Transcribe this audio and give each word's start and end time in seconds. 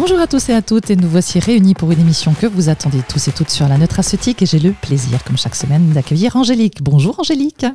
Bonjour 0.00 0.18
à 0.18 0.26
tous 0.26 0.48
et 0.48 0.54
à 0.54 0.62
toutes 0.62 0.88
et 0.88 0.96
nous 0.96 1.10
voici 1.10 1.38
réunis 1.40 1.74
pour 1.74 1.92
une 1.92 2.00
émission 2.00 2.32
que 2.32 2.46
vous 2.46 2.70
attendez 2.70 3.00
tous 3.06 3.28
et 3.28 3.32
toutes 3.32 3.50
sur 3.50 3.68
la 3.68 3.76
nutraceutique 3.76 4.40
et 4.40 4.46
j'ai 4.46 4.58
le 4.58 4.72
plaisir 4.72 5.22
comme 5.24 5.36
chaque 5.36 5.54
semaine 5.54 5.90
d'accueillir 5.90 6.36
Angélique. 6.36 6.82
Bonjour 6.82 7.20
Angélique. 7.20 7.66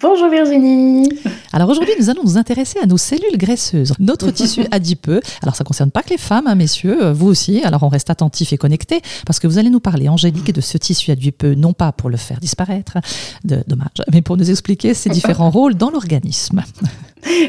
Bonjour 0.00 0.28
Virginie. 0.28 1.08
Alors 1.52 1.68
aujourd'hui 1.68 1.92
nous 1.98 2.08
allons 2.08 2.22
nous 2.22 2.38
intéresser 2.38 2.78
à 2.78 2.86
nos 2.86 2.98
cellules 2.98 3.36
graisseuses, 3.36 3.94
notre 3.98 4.30
tissu 4.30 4.62
adipeux. 4.70 5.20
Alors 5.42 5.56
ça 5.56 5.64
ne 5.64 5.66
concerne 5.66 5.90
pas 5.90 6.04
que 6.04 6.10
les 6.10 6.18
femmes, 6.18 6.46
hein, 6.46 6.54
messieurs, 6.54 7.10
vous 7.10 7.26
aussi. 7.26 7.64
Alors 7.64 7.82
on 7.82 7.88
reste 7.88 8.10
attentifs 8.10 8.52
et 8.52 8.58
connectés 8.58 9.00
parce 9.26 9.40
que 9.40 9.48
vous 9.48 9.58
allez 9.58 9.70
nous 9.70 9.80
parler 9.80 10.08
Angélique 10.08 10.54
de 10.54 10.60
ce 10.60 10.78
tissu 10.78 11.10
adipeux, 11.10 11.56
non 11.56 11.72
pas 11.72 11.90
pour 11.90 12.10
le 12.10 12.16
faire 12.16 12.38
disparaître, 12.38 12.98
de, 13.42 13.58
dommage, 13.66 13.88
mais 14.12 14.22
pour 14.22 14.36
nous 14.36 14.48
expliquer 14.48 14.94
ses 14.94 15.10
différents 15.10 15.50
rôles 15.50 15.74
dans 15.74 15.90
l'organisme. 15.90 16.62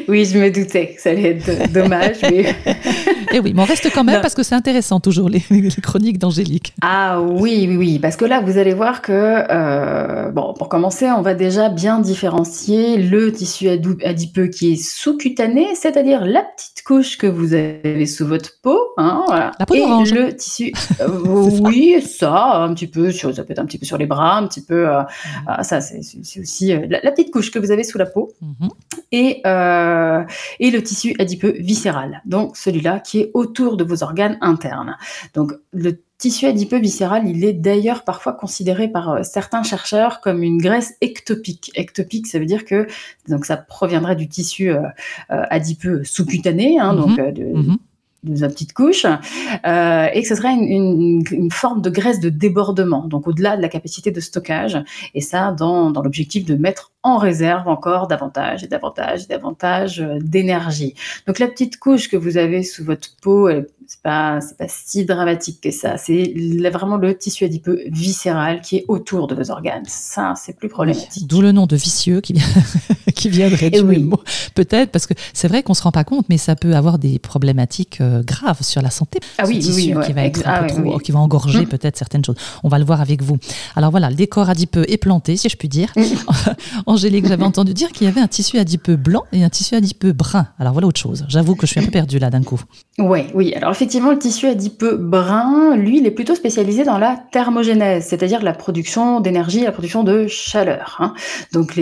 Oui, 0.08 0.26
je 0.26 0.38
me 0.38 0.52
doutais 0.52 0.96
que 0.96 1.02
ça 1.02 1.10
allait 1.10 1.38
être 1.38 1.72
dommage. 1.72 2.18
Mais... 2.24 2.56
Et 3.34 3.38
eh 3.38 3.40
oui, 3.40 3.54
mais 3.56 3.64
on 3.64 3.66
reste 3.66 3.92
quand 3.92 4.04
même 4.04 4.22
parce 4.22 4.36
que 4.36 4.44
c'est 4.44 4.54
intéressant 4.54 5.00
toujours 5.00 5.28
les, 5.28 5.42
chroniques 5.82 6.20
d'Angélique. 6.20 6.76
Ah 6.84 7.20
oui, 7.20 7.66
oui, 7.68 7.78
oui, 7.78 8.00
parce 8.00 8.16
que 8.16 8.26
là, 8.26 8.42
vous 8.42 8.60
allez 8.60 8.76
voir 8.76 9.02
que, 9.02 9.12
euh, 9.12 10.30
bon, 10.30 10.54
pour 10.54 10.70
commencer, 10.70 11.10
on 11.10 11.24
va 11.24 11.34
déjà 11.34 11.70
bien 11.70 12.00
différencier 12.00 12.98
le 12.98 13.32
tissu 13.32 13.70
adipeux 13.70 14.48
qui 14.48 14.74
est 14.74 14.76
sous-cutané, 14.76 15.74
c'est-à-dire 15.74 16.24
la 16.26 16.44
petite 16.44 16.84
couche 16.86 17.18
que 17.18 17.26
vous 17.26 17.56
avez 17.56 18.06
sous 18.06 18.28
votre 18.28 18.52
peau, 18.62 18.80
hein, 18.98 19.24
voilà. 19.28 19.50
La 19.58 19.66
peau 19.66 19.74
et 19.74 19.82
orange. 19.82 20.14
le 20.14 20.36
tissu, 20.36 20.72
euh, 21.02 21.08
oui, 21.64 22.04
ça, 22.04 22.58
un 22.58 22.74
petit 22.76 22.88
peu 22.88 23.12
sur, 23.12 23.34
ça 23.34 23.44
peut 23.44 23.54
être 23.54 23.60
un 23.60 23.66
petit 23.66 23.80
peu 23.80 23.86
sur 23.88 23.98
les 23.98 24.06
bras, 24.06 24.38
un 24.38 24.46
petit 24.46 24.64
peu, 24.64 24.88
euh, 24.88 25.02
mhm. 25.48 25.64
ça, 25.64 25.82
c'est 25.82 26.40
aussi 26.40 26.72
la, 26.88 27.12
petite 27.12 27.32
couche 27.32 27.50
que 27.50 27.58
vous 27.58 27.72
avez 27.72 27.84
sous 27.84 27.98
la 27.98 28.06
peau. 28.06 28.32
Mhm. 28.42 28.70
Et 29.12 29.42
euh, 29.46 30.24
et 30.60 30.72
le 30.72 30.82
tissu 30.82 31.16
adipeux 31.20 31.56
viscéral, 31.60 32.22
donc 32.26 32.58
celui-là 32.58 33.00
qui 33.00 33.20
est 33.20 33.23
autour 33.34 33.78
de 33.78 33.84
vos 33.84 34.04
organes 34.04 34.38
internes. 34.42 34.98
Donc 35.34 35.54
le 35.72 36.02
tissu 36.18 36.46
adipeux 36.46 36.80
viscéral, 36.80 37.28
il 37.28 37.44
est 37.44 37.54
d'ailleurs 37.54 38.04
parfois 38.04 38.34
considéré 38.34 38.88
par 38.88 39.10
euh, 39.10 39.24
certains 39.24 39.64
chercheurs 39.64 40.22
comme 40.22 40.44
une 40.44 40.58
graisse 40.58 40.94
ectopique. 41.02 41.72
Ectopique, 41.76 42.28
ça 42.28 42.40
veut 42.40 42.46
dire 42.46 42.66
que 42.66 42.88
donc 43.28 43.46
ça 43.46 43.58
proviendrait 43.58 44.16
du 44.16 44.28
tissu 44.28 44.70
euh, 44.70 44.82
adipeux 45.28 46.04
sous-cutané, 46.04 46.80
hein, 46.80 46.94
donc 46.96 47.18
mhm. 47.18 47.32
de, 47.32 47.44
mhm 47.44 47.64
de 47.74 47.93
sa 48.36 48.48
petite 48.48 48.74
couche, 48.74 49.06
euh, 49.06 50.08
et 50.14 50.22
que 50.22 50.28
ce 50.28 50.36
serait 50.36 50.54
une, 50.54 51.24
une, 51.32 51.52
forme 51.52 51.82
de 51.82 51.90
graisse 51.90 52.20
de 52.20 52.30
débordement, 52.30 53.08
donc 53.08 53.28
au-delà 53.28 53.58
de 53.58 53.62
la 53.62 53.70
capacité 53.70 54.12
de 54.12 54.20
stockage, 54.20 54.82
et 55.14 55.22
ça 55.22 55.52
dans, 55.52 55.92
dans 55.92 56.02
l'objectif 56.02 56.46
de 56.46 56.56
mettre 56.56 56.92
en 57.04 57.18
réserve 57.18 57.68
encore 57.68 58.08
davantage 58.08 58.64
et 58.64 58.68
davantage 58.68 59.24
et 59.24 59.28
davantage 59.28 60.00
euh, 60.00 60.20
d'énergie. 60.22 60.96
Donc 61.28 61.40
la 61.40 61.48
petite 61.48 61.78
couche 61.78 62.10
que 62.10 62.18
vous 62.18 62.38
avez 62.38 62.64
sous 62.64 62.86
votre 62.86 63.10
peau, 63.22 63.50
c'est 63.50 63.64
pas 64.04 64.40
c'est 64.42 64.58
pas 64.58 64.68
si 64.68 65.06
dramatique 65.06 65.62
que 65.62 65.72
ça. 65.72 65.98
C'est 65.98 66.34
vraiment 66.72 66.98
le 66.98 67.18
tissu 67.18 67.46
adipeux 67.46 67.80
viscéral 67.88 68.62
qui 68.62 68.78
est 68.78 68.86
autour 68.88 69.28
de 69.28 69.36
vos 69.36 69.50
organes. 69.50 69.86
Ça, 69.88 70.34
c'est 70.36 70.56
plus 70.56 70.70
problématique. 70.70 71.28
D'où 71.28 71.42
le 71.42 71.52
nom 71.52 71.66
de 71.66 71.76
vicieux 71.76 72.22
qui, 72.22 72.34
qui 73.16 73.30
viendrait 73.30 73.70
du 73.70 73.80
oui. 73.80 74.00
mot. 74.00 74.22
Peut-être 74.56 74.92
parce 74.92 75.08
que 75.08 75.14
c'est 75.34 75.48
vrai 75.48 75.64
qu'on 75.64 75.74
se 75.74 75.84
rend 75.84 75.92
pas 75.92 76.04
compte, 76.04 76.28
mais 76.30 76.38
ça 76.38 76.56
peut 76.56 76.76
avoir 76.76 77.00
des 77.00 77.18
problématiques 77.20 78.02
euh, 78.02 78.22
graves 78.24 78.62
sur 78.62 78.82
la 78.82 78.90
santé. 78.90 79.20
Ah 79.38 79.46
oui, 79.48 79.60
tissu 79.60 79.96
oui, 79.96 80.06
qui 80.06 80.14
va 80.14 80.26
être 80.26 80.48
un 80.48 80.64
peu 80.64 80.74
ah 80.78 80.82
trop, 80.82 80.98
qui 81.00 81.12
va 81.12 81.20
engorger 81.20 81.62
mm. 81.62 81.70
peut-être 81.70 81.98
certaines 81.98 82.26
choses. 82.26 82.38
On 82.64 82.70
va 82.70 82.80
le 82.80 82.86
voir 82.86 83.02
avec 83.02 83.22
vous. 83.22 83.38
Alors 83.76 83.92
voilà, 83.92 84.10
le 84.10 84.16
décor 84.16 84.50
adipeux 84.50 84.86
est 84.92 84.98
planté, 84.98 85.38
si 85.38 85.50
je 85.50 85.56
puis 85.56 85.70
dire. 85.70 85.94
Angélique, 86.86 87.28
j'avais 87.28 87.44
entendu 87.44 87.74
dire 87.74 87.92
qu'il 87.92 88.06
y 88.06 88.10
avait 88.10 88.22
un 88.22 88.28
tissu 88.28 88.60
adipeux 88.60 88.98
blanc 88.98 89.24
et 89.32 89.44
un 89.44 89.50
tissu 89.50 89.76
adipeux 89.76 90.12
brun. 90.12 90.48
Alors 90.60 90.74
voilà 90.74 90.88
autre 90.88 91.00
chose. 91.00 91.26
J'avoue 91.30 91.56
que 91.56 91.66
je 91.66 91.72
suis 91.72 91.80
un 91.80 91.86
peu 91.86 91.92
perdue 91.92 92.20
là 92.20 92.30
d'un 92.30 92.44
coup. 92.44 92.62
Oui, 93.00 93.28
oui. 93.34 93.54
Alors 93.54 93.72
effectivement, 93.72 93.93
le 94.00 94.18
tissu 94.18 94.48
adipeux 94.48 94.98
brun, 94.98 95.76
lui, 95.76 96.00
il 96.00 96.08
est 96.08 96.12
plutôt 96.12 96.36
spécialisé 96.36 96.84
dans 96.84 96.98
la 96.98 97.16
thermogénèse, 97.32 98.06
c'est-à-dire 98.06 98.42
la 98.42 98.54
production 98.54 99.20
d'énergie, 99.20 99.62
la 99.62 99.72
production 99.72 100.04
de 100.04 100.28
chaleur. 100.28 100.98
Hein. 101.00 101.14
Donc, 101.52 101.80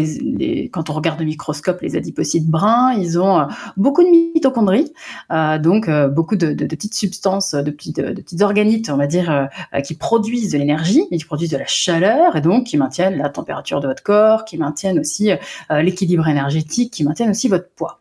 quand 0.72 0.90
on 0.90 0.94
regarde 0.94 1.22
au 1.22 1.26
microscope 1.26 1.82
les 1.82 1.96
adipocytes 1.96 2.48
bruns, 2.48 2.94
ils 2.94 3.20
ont 3.20 3.40
euh, 3.40 3.46
beaucoup 3.78 4.04
de 4.04 4.10
mitochondries, 4.10 4.92
euh, 5.32 5.58
donc 5.58 5.88
euh, 5.88 6.08
beaucoup 6.08 6.36
de, 6.36 6.54
petites 6.66 6.96
substances, 6.96 7.54
de 7.54 7.72
petites 7.72 8.42
organites, 8.42 8.90
on 8.90 8.98
va 8.98 9.08
dire, 9.08 9.50
qui 9.84 9.96
produisent 9.96 10.52
de 10.52 10.58
l'énergie, 10.58 11.04
qui 11.10 11.26
produisent 11.26 11.52
de 11.52 11.58
la 11.58 11.66
chaleur, 11.66 12.36
et 12.36 12.42
donc 12.42 12.66
qui 12.66 12.78
maintiennent 12.78 13.18
la 13.18 13.30
température 13.30 13.80
de 13.80 13.88
votre 13.88 14.04
corps, 14.04 14.46
qui 14.46 14.58
maintiennent 14.58 15.00
aussi 15.00 15.32
l'équilibre 15.70 16.28
énergétique, 16.28 16.94
qui 16.94 17.04
maintiennent 17.04 17.32
aussi 17.32 17.48
votre 17.48 17.70
poids. 17.70 18.01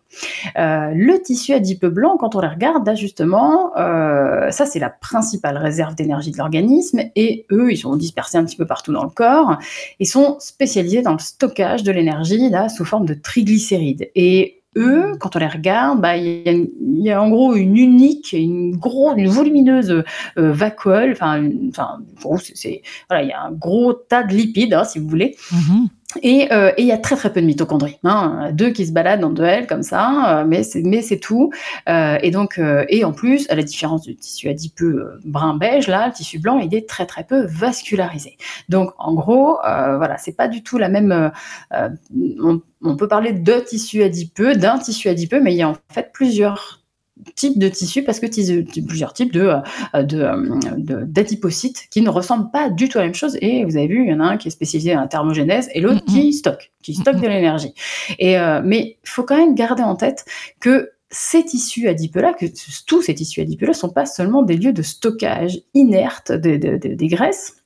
Euh, 0.59 0.91
le 0.94 1.21
tissu 1.21 1.53
adipeux 1.53 1.91
blanc, 1.91 2.16
quand 2.19 2.34
on 2.34 2.41
les 2.41 2.48
regarde, 2.48 2.87
là 2.87 2.94
justement, 2.94 3.76
euh, 3.76 4.50
ça 4.50 4.66
c'est 4.66 4.78
la 4.78 4.91
principale 4.91 5.56
réserve 5.56 5.94
d'énergie 5.94 6.31
de 6.31 6.38
l'organisme, 6.38 7.00
et 7.16 7.47
eux, 7.53 7.72
ils 7.72 7.78
sont 7.78 7.97
dispersés 7.97 8.38
un 8.38 8.44
petit 8.44 8.56
peu 8.56 8.66
partout 8.66 8.93
dans 8.93 9.04
le 9.04 9.10
corps, 9.10 9.59
et 9.98 10.04
sont 10.04 10.37
spécialisés 10.41 11.03
dans 11.03 11.12
le 11.12 11.19
stockage 11.19 11.82
de 11.82 11.93
l'énergie 11.93 12.50
sous 12.75 12.84
forme 12.84 13.06
de 13.06 13.15
triglycérides. 13.15 14.10
Et 14.15 14.60
eux, 14.76 15.16
quand 15.19 15.37
on 15.37 15.38
les 15.38 15.47
regarde, 15.47 16.00
bah, 16.00 16.16
il 16.16 16.72
y, 16.78 17.10
a 17.10 17.22
en 17.22 17.28
gros 17.28 17.54
une 17.54 17.77
unique, 17.77 18.32
une 18.32 18.77
grosse, 18.77 19.15
une 19.16 19.28
volumineuse 19.28 19.91
euh, 20.38 20.53
vacuole. 20.53 21.12
Enfin, 21.12 21.48
enfin, 21.69 21.98
c'est, 22.54 22.82
voilà, 23.09 23.25
il 23.25 23.28
y 23.28 23.32
a 23.32 23.42
un 23.42 23.53
gros 23.53 23.92
tas 23.92 24.22
de 24.22 24.32
lipides, 24.32 24.75
hein, 24.75 24.84
si 24.84 24.98
vous 24.98 25.09
voulez. 25.09 25.37
Euh, 25.53 25.56
et 26.22 26.48
il 26.78 26.87
y 26.87 26.93
a 26.93 26.98
très 26.98 27.16
très 27.16 27.32
peu 27.32 27.41
de 27.41 27.47
mitochondries, 27.47 27.98
hein, 28.04 28.50
deux 28.53 28.71
qui 28.71 28.87
se 28.87 28.93
baladent 28.93 29.25
en 29.25 29.31
duel 29.31 29.66
comme 29.66 29.82
ça, 29.82 30.41
euh, 30.41 30.44
mais 30.47 30.62
c'est 30.62 31.19
tout. 31.19 31.50
Euh, 31.88 32.19
et 32.22 32.31
donc 32.31 32.59
euh, 32.59 32.84
et 32.88 33.04
en 33.04 33.12
plus, 33.12 33.48
à 33.50 33.54
la 33.54 33.62
différence 33.62 34.03
du 34.03 34.16
tissu 34.16 34.48
adipeux 34.48 35.19
brun 35.25 35.56
beige 35.56 35.88
là, 35.88 36.06
le 36.09 36.12
tissu 36.12 36.38
blanc 36.38 36.59
il 36.59 36.75
est 36.75 36.88
très 36.88 37.06
très 37.06 37.25
peu 37.25 37.47
vascularisé. 37.47 38.37
Donc 38.69 38.93
en 38.98 39.15
gros, 39.15 39.59
voilà, 39.62 40.16
c'est 40.19 40.37
pas 40.37 40.48
du 40.48 40.62
tout 40.62 40.78
la 40.78 40.88
même. 40.88 41.32
On, 41.72 42.60
on, 42.82 42.97
peut 42.97 43.09
parler 43.09 43.32
de 43.32 43.60
tissu 43.60 44.03
adipeux, 44.03 44.54
d'un 44.54 44.78
tissu 44.78 45.09
adipeux, 45.09 45.41
mais 45.41 45.53
il 45.53 45.59
y 45.59 45.62
a 45.62 45.69
en 45.69 45.77
fait 45.92 46.10
plusieurs 46.12 46.79
types 47.34 47.58
de 47.58 47.69
tissus 47.69 48.03
parce 48.03 48.20
que 48.20 48.26
plusieurs 48.86 49.12
types 49.12 49.32
de, 49.32 49.53
euh, 49.94 50.03
de, 50.03 51.04
d'adipocytes 51.04 51.88
qui 51.91 52.03
ne 52.03 52.10
ressemblent 52.10 52.50
pas 52.50 52.70
du 52.70 52.88
tout 52.88 52.98
à 52.98 53.03
la 53.03 53.06
même 53.08 53.14
chose. 53.14 53.36
Et 53.41 53.64
vous 53.64 53.76
avez 53.76 53.86
vu, 53.86 54.04
il 54.04 54.10
y 54.10 54.14
en 54.14 54.20
a 54.20 54.25
un 54.25 54.36
qui 54.36 54.48
est 54.48 54.50
spécialisé 54.50 54.94
dans 54.94 55.00
la 55.00 55.08
thermogénèse 55.08 55.69
et 55.75 55.80
l'autre 55.80 56.04
qui 56.04 56.32
stocke, 56.32 56.72
qui 56.82 56.94
stocke 56.94 57.20
de 57.20 57.28
l'énergie. 57.28 57.75
Et, 58.19 58.38
euh, 58.38 58.60
mais 58.64 58.98
il 59.03 59.09
faut 59.09 59.22
quand 59.22 59.36
même 59.36 59.54
garder 59.54 59.82
en 59.82 59.97
tête 59.97 60.25
que 60.60 60.91
ces 61.10 61.44
tissus 61.44 61.88
adipeux-là, 61.88 62.34
que 62.34 62.47
tous 62.86 63.03
ces 63.03 63.14
tissus 63.14 63.41
adipeux-là, 63.41 63.72
sont 63.72 63.91
pas 63.91 64.06
seulement 64.06 64.42
des 64.42 64.56
lieux 64.56 64.72
de 64.72 64.82
stockage 64.82 65.60
inerte 65.75 66.30
des 66.30 67.09
graisses, 67.09 67.59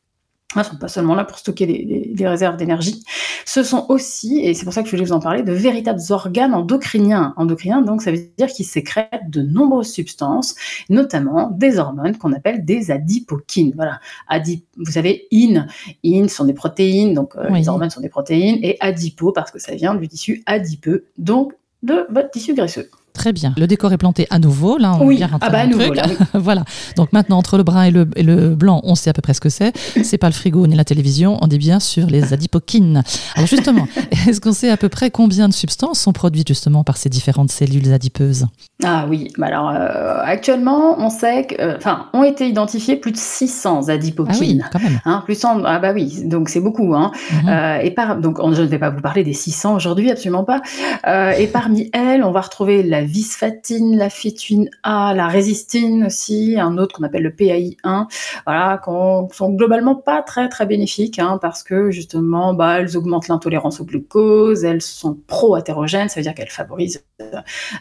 ne 0.62 0.65
sont 0.65 0.76
pas 0.76 0.88
seulement 0.88 1.15
là 1.15 1.25
pour 1.25 1.38
stocker 1.38 1.66
des, 1.66 2.26
réserves 2.26 2.56
d'énergie, 2.56 3.03
ce 3.44 3.62
sont 3.62 3.87
aussi, 3.88 4.41
et 4.41 4.54
c'est 4.54 4.65
pour 4.65 4.72
ça 4.72 4.82
que 4.82 4.88
je 4.88 4.97
voulais 4.97 5.06
vous 5.06 5.12
en 5.12 5.20
parler, 5.20 5.42
de 5.42 5.53
véritables 5.53 6.00
organes 6.10 6.54
endocriniens. 6.54 7.34
Endocriniens, 7.37 7.82
donc 7.82 8.03
ça 8.03 8.10
veut 8.10 8.19
dire 8.38 8.48
qu'ils 8.48 8.66
sécrètent 8.66 9.28
de 9.28 9.43
nombreuses 9.43 9.93
substances, 9.93 10.54
notamment 10.88 11.50
des 11.50 11.78
hormones 11.78 12.16
qu'on 12.16 12.32
appelle 12.32 12.64
des 12.64 12.91
adipokines. 12.91 13.72
Voilà, 13.76 14.00
Adip, 14.28 14.64
vous 14.76 14.93
savez, 14.93 15.26
in, 15.32 15.66
in 16.04 16.28
sont 16.28 16.44
des 16.44 16.54
protéines, 16.54 17.14
donc 17.14 17.37
euh, 17.37 17.48
les 17.50 17.69
hormones 17.69 17.91
sont 17.91 18.00
des 18.00 18.09
protéines, 18.09 18.59
et 18.62 18.76
adipo 18.81 19.32
parce 19.32 19.50
que 19.50 19.59
ça 19.59 19.75
vient 19.75 19.94
du 19.94 20.09
tissu 20.09 20.43
adipeux, 20.47 21.06
donc 21.19 21.53
de 21.82 22.06
votre 22.10 22.31
tissu 22.31 22.54
graisseux. 22.54 22.91
Très 23.14 23.32
bien. 23.32 23.54
Le 23.56 23.69
décor 23.69 23.92
est 23.92 23.97
planté 23.97 24.26
à 24.30 24.41
nouveau. 24.41 24.76
Là, 24.76 24.97
on 25.00 25.06
oui. 25.06 25.16
vient 25.16 25.30
ah 25.41 25.48
bah 25.48 25.60
à 25.60 25.66
nouveau. 25.69 25.94
voilà. 26.34 26.64
Donc 26.96 27.12
maintenant, 27.12 27.38
entre 27.38 27.56
le 27.56 27.62
brun 27.62 27.84
et 27.84 27.93
le, 27.93 28.08
et 28.16 28.25
le, 28.25 28.56
blanc, 28.56 28.81
on 28.82 28.96
sait 28.96 29.08
à 29.08 29.12
peu 29.12 29.22
près 29.22 29.34
ce 29.34 29.40
que 29.40 29.49
c'est. 29.49 29.72
C'est 30.02 30.19
pas 30.19 30.26
le 30.26 30.32
frigo 30.32 30.66
ni 30.66 30.75
la 30.75 30.84
télévision. 30.84 31.38
On 31.40 31.49
est 31.49 31.58
bien 31.58 31.78
sur 31.78 32.08
les 32.08 32.32
adipokines. 32.32 33.05
Alors 33.37 33.46
justement, 33.46 33.87
est-ce 34.28 34.40
qu'on 34.40 34.52
sait 34.52 34.69
à 34.69 34.76
peu 34.76 34.88
près 34.88 35.12
combien 35.12 35.49
de 35.49 35.55
substances 35.55 36.00
sont 36.00 36.12
produites 36.12 36.49
justement 36.49 36.82
par 36.82 36.96
ces 36.96 37.08
différentes 37.08 37.52
cellules 37.52 37.93
adipeuses? 37.93 38.46
Ah 38.84 39.06
oui. 39.08 39.32
Bah 39.38 39.46
alors 39.46 39.70
euh, 39.70 40.20
actuellement, 40.22 40.96
on 40.98 41.10
sait 41.10 41.46
que, 41.46 41.60
euh, 41.60 41.76
enfin, 41.76 42.06
ont 42.12 42.25
été 42.25 42.46
identifiés 42.46 42.96
plus 42.96 43.12
de 43.12 43.16
600 43.16 43.88
adipokines. 43.88 44.62
Ah 44.64 44.69
oui, 44.69 44.70
quand 44.72 44.78
même. 44.81 45.00
Hein, 45.04 45.22
plus 45.25 45.38
100, 45.38 45.64
ah 45.64 45.78
bah 45.78 45.92
oui. 45.94 46.22
Donc 46.25 46.48
c'est 46.48 46.60
beaucoup. 46.60 46.94
Hein. 46.94 47.12
Mhm. 47.32 47.48
Euh, 47.48 47.78
et 47.78 47.90
par, 47.90 48.16
donc 48.16 48.38
je 48.52 48.62
ne 48.62 48.66
vais 48.66 48.78
pas 48.78 48.90
vous 48.90 49.00
parler 49.00 49.25
des 49.25 49.32
600 49.32 49.76
aujourd'hui, 49.76 50.10
absolument 50.10 50.44
pas. 50.44 50.62
et 51.38 51.46
parmi 51.46 51.90
elles, 51.92 52.22
on 52.22 52.31
va 52.31 52.42
retrouver 52.42 52.82
la 52.82 53.02
visfatine, 53.02 53.96
la 53.96 54.10
phytuine 54.10 54.69
A, 54.82 55.14
la 55.14 55.28
résistine 55.28 56.04
aussi, 56.06 56.56
un 56.58 56.78
autre 56.78 56.96
qu'on 56.96 57.04
appelle 57.04 57.22
le 57.22 57.31
PAI1, 57.31 58.06
voilà, 58.46 58.81
qui 58.84 59.36
sont 59.36 59.50
globalement 59.50 59.94
pas 59.94 60.22
très 60.22 60.48
très 60.48 60.66
bénéfiques, 60.66 61.19
hein, 61.19 61.38
parce 61.40 61.62
que 61.62 61.90
justement, 61.90 62.54
bah, 62.54 62.81
elles 62.81 62.96
augmentent 62.96 63.28
l'intolérance 63.28 63.81
au 63.81 63.84
glucose, 63.84 64.64
elles 64.64 64.82
sont 64.82 65.16
pro-athérogènes, 65.26 66.08
ça 66.08 66.20
veut 66.20 66.25
dire 66.25 66.34
qu'elles 66.34 66.48
favorisent 66.48 67.04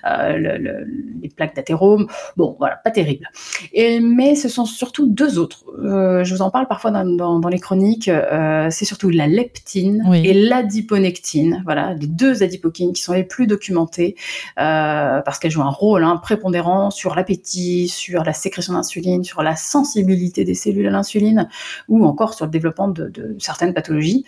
euh, 0.06 0.86
les 1.22 1.30
plaques 1.30 1.56
d'athérome. 1.56 2.08
Bon, 2.38 2.56
voilà, 2.60 2.78
pas 2.78 2.92
terrible. 2.92 3.30
Et, 3.74 4.00
mais 4.00 4.36
ce 4.36 4.50
sont 4.50 4.66
surtout 4.66 5.08
deux 5.08 5.40
autres. 5.40 5.64
Euh, 5.84 6.24
je 6.24 6.34
vous 6.34 6.42
en 6.42 6.50
parle 6.50 6.68
parfois 6.68 6.92
dans, 6.92 7.40
dans, 7.40 7.50
les 7.50 7.60
chroniques. 7.60 8.08
Euh, 8.08 8.68
c'est 8.70 8.86
surtout 8.86 9.10
la 9.10 9.28
leptine 9.28 10.04
et 10.14 10.34
l'adiponectine. 10.34 11.62
Voilà, 11.66 11.94
les 11.94 12.08
deux 12.08 12.44
adipokines 12.44 12.94
qui 12.94 13.02
sont 13.02 13.14
les 13.14 13.24
plus 13.24 13.48
documentées 13.48 14.16
euh, 14.60 15.22
parce 15.22 15.40
qu'elles 15.40 15.52
jouent 15.52 15.62
un 15.62 15.70
rôle 15.70 16.04
hein, 16.04 16.18
prépondérant 16.18 16.92
sur 16.92 17.16
l'appétit, 17.16 17.88
sur 17.88 18.24
la 18.24 18.34
sécrétion 18.34 18.74
d'insuline, 18.74 19.24
sur 19.24 19.44
la 19.44 19.56
sensibilité 19.56 20.44
des 20.44 20.56
cellules 20.56 20.88
à 20.88 20.92
l'insuline 20.92 21.50
ou 21.88 22.06
encore 22.06 22.34
sur 22.34 22.46
le 22.46 22.52
développement 22.52 22.88
de, 22.88 23.08
de 23.08 23.36
certaines 23.40 23.74
pathologies 23.74 24.26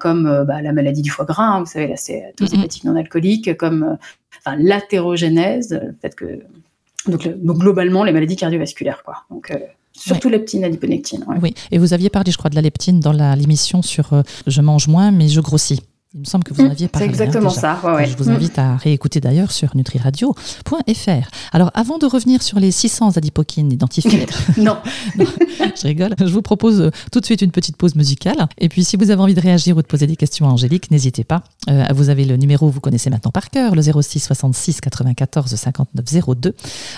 comme 0.00 0.44
bah, 0.46 0.62
la 0.62 0.72
maladie 0.72 1.02
du 1.02 1.10
foie 1.10 1.24
gras, 1.24 1.44
hein, 1.44 1.60
vous 1.60 1.66
savez, 1.66 1.86
la 1.86 1.96
cétose 1.96 2.52
hépatique 2.54 2.84
non 2.84 2.96
alcoolique, 2.96 3.56
comme 3.56 3.98
enfin, 4.38 4.56
l'athérogénèse, 4.58 5.72
le 5.72 5.94
fait 6.00 6.14
que 6.14 6.40
donc, 7.06 7.26
globalement 7.58 8.04
les 8.04 8.12
maladies 8.12 8.36
cardiovasculaires 8.36 9.02
quoi. 9.02 9.24
Donc 9.30 9.52
Surtout 9.92 10.28
leptine, 10.28 10.62
adiponectine. 10.62 11.24
Ouais. 11.26 11.36
Oui, 11.42 11.54
et 11.72 11.78
vous 11.78 11.92
aviez 11.92 12.08
parlé, 12.08 12.30
je 12.30 12.38
crois, 12.38 12.50
de 12.50 12.54
la 12.54 12.62
leptine 12.62 13.00
dans 13.00 13.12
l'émission 13.34 13.82
sur 13.82 14.10
Je 14.46 14.60
mange 14.60 14.86
moins, 14.86 15.10
mais 15.10 15.26
je 15.28 15.40
grossis. 15.40 15.80
Il 16.14 16.20
me 16.20 16.24
semble 16.24 16.42
que 16.42 16.54
vous 16.54 16.62
en 16.62 16.70
aviez 16.70 16.88
parlé. 16.88 17.06
C'est 17.06 17.10
exactement 17.10 17.50
ça. 17.50 17.78
Je 17.82 18.16
vous 18.16 18.30
invite 18.30 18.58
à 18.58 18.76
réécouter 18.76 19.20
d'ailleurs 19.20 19.52
sur 19.52 19.76
nutriradio.fr. 19.76 21.28
Alors, 21.52 21.70
avant 21.74 21.98
de 21.98 22.06
revenir 22.06 22.42
sur 22.42 22.58
les 22.58 22.70
600 22.70 23.18
adipokines 23.18 23.70
identifiés. 23.70 24.24
non. 24.56 24.78
je 25.18 25.86
rigole. 25.86 26.14
Je 26.18 26.32
vous 26.32 26.40
propose 26.40 26.80
euh, 26.80 26.90
tout 27.12 27.20
de 27.20 27.26
suite 27.26 27.42
une 27.42 27.50
petite 27.50 27.76
pause 27.76 27.94
musicale. 27.94 28.48
Et 28.56 28.70
puis, 28.70 28.84
si 28.84 28.96
vous 28.96 29.10
avez 29.10 29.20
envie 29.20 29.34
de 29.34 29.40
réagir 29.40 29.76
ou 29.76 29.82
de 29.82 29.86
poser 29.86 30.06
des 30.06 30.16
questions 30.16 30.48
à 30.48 30.50
Angélique, 30.50 30.90
n'hésitez 30.90 31.24
pas. 31.24 31.42
Euh, 31.68 31.84
vous 31.94 32.08
avez 32.08 32.24
le 32.24 32.38
numéro, 32.38 32.70
vous 32.70 32.80
connaissez 32.80 33.10
maintenant 33.10 33.30
par 33.30 33.50
cœur, 33.50 33.74
le 33.74 33.82
06 33.82 34.20
66 34.20 34.80
94 34.80 35.54
59 35.54 36.36
02, 36.38 36.54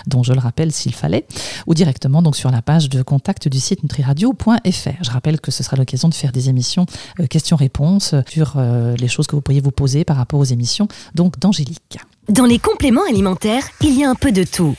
dont 0.06 0.22
je 0.22 0.32
le 0.32 0.38
rappelle 0.38 0.70
s'il 0.70 0.94
fallait, 0.94 1.26
ou 1.66 1.74
directement 1.74 2.22
donc 2.22 2.36
sur 2.36 2.52
la 2.52 2.62
page 2.62 2.88
de 2.88 3.02
contact 3.02 3.48
du 3.48 3.58
site 3.58 3.82
nutriradio.fr. 3.82 5.02
Je 5.02 5.10
rappelle 5.10 5.40
que 5.40 5.50
ce 5.50 5.64
sera 5.64 5.76
l'occasion 5.76 6.08
de 6.08 6.14
faire 6.14 6.30
des 6.30 6.48
émissions 6.48 6.86
euh, 7.18 7.26
questions-réponses 7.26 8.14
sur 8.28 8.56
les 9.00 9.08
choses 9.08 9.26
que 9.26 9.36
vous 9.36 9.42
pourriez 9.42 9.60
vous 9.60 9.70
poser 9.70 10.04
par 10.04 10.16
rapport 10.16 10.40
aux 10.40 10.44
émissions 10.44 10.88
donc 11.14 11.38
d'Angélique. 11.38 11.98
Dans 12.28 12.46
les 12.46 12.58
compléments 12.58 13.04
alimentaires, 13.08 13.64
il 13.80 13.98
y 13.98 14.04
a 14.04 14.10
un 14.10 14.14
peu 14.14 14.32
de 14.32 14.44
tout. 14.44 14.76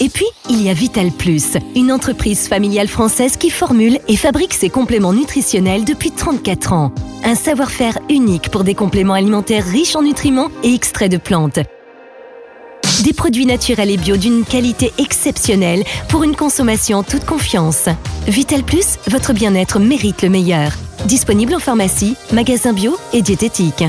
Et 0.00 0.08
puis, 0.08 0.26
il 0.48 0.62
y 0.62 0.70
a 0.70 0.74
Vital 0.74 1.10
Plus, 1.10 1.56
une 1.74 1.90
entreprise 1.90 2.46
familiale 2.46 2.88
française 2.88 3.36
qui 3.36 3.50
formule 3.50 3.98
et 4.06 4.16
fabrique 4.16 4.54
ses 4.54 4.70
compléments 4.70 5.12
nutritionnels 5.12 5.84
depuis 5.84 6.12
34 6.12 6.72
ans. 6.72 6.92
Un 7.24 7.34
savoir-faire 7.34 7.98
unique 8.08 8.50
pour 8.50 8.64
des 8.64 8.74
compléments 8.74 9.14
alimentaires 9.14 9.64
riches 9.64 9.96
en 9.96 10.02
nutriments 10.02 10.50
et 10.62 10.72
extraits 10.72 11.10
de 11.10 11.16
plantes. 11.16 11.58
Des 13.08 13.14
produits 13.14 13.46
naturels 13.46 13.88
et 13.88 13.96
bio 13.96 14.18
d'une 14.18 14.44
qualité 14.44 14.92
exceptionnelle 14.98 15.82
pour 16.10 16.24
une 16.24 16.36
consommation 16.36 16.98
en 16.98 17.02
toute 17.02 17.24
confiance. 17.24 17.88
Vital 18.26 18.62
Plus, 18.62 18.98
votre 19.06 19.32
bien-être 19.32 19.78
mérite 19.78 20.20
le 20.20 20.28
meilleur. 20.28 20.72
Disponible 21.06 21.54
en 21.54 21.58
pharmacie, 21.58 22.18
magasin 22.34 22.74
bio 22.74 22.98
et 23.14 23.22
diététique. 23.22 23.82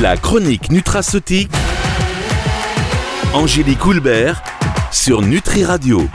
La 0.00 0.16
chronique 0.16 0.70
nutraceutique. 0.70 1.50
Angélique 3.34 3.84
Houlbert 3.84 4.44
sur 4.92 5.22
Nutri 5.22 5.64
Radio. 5.64 6.06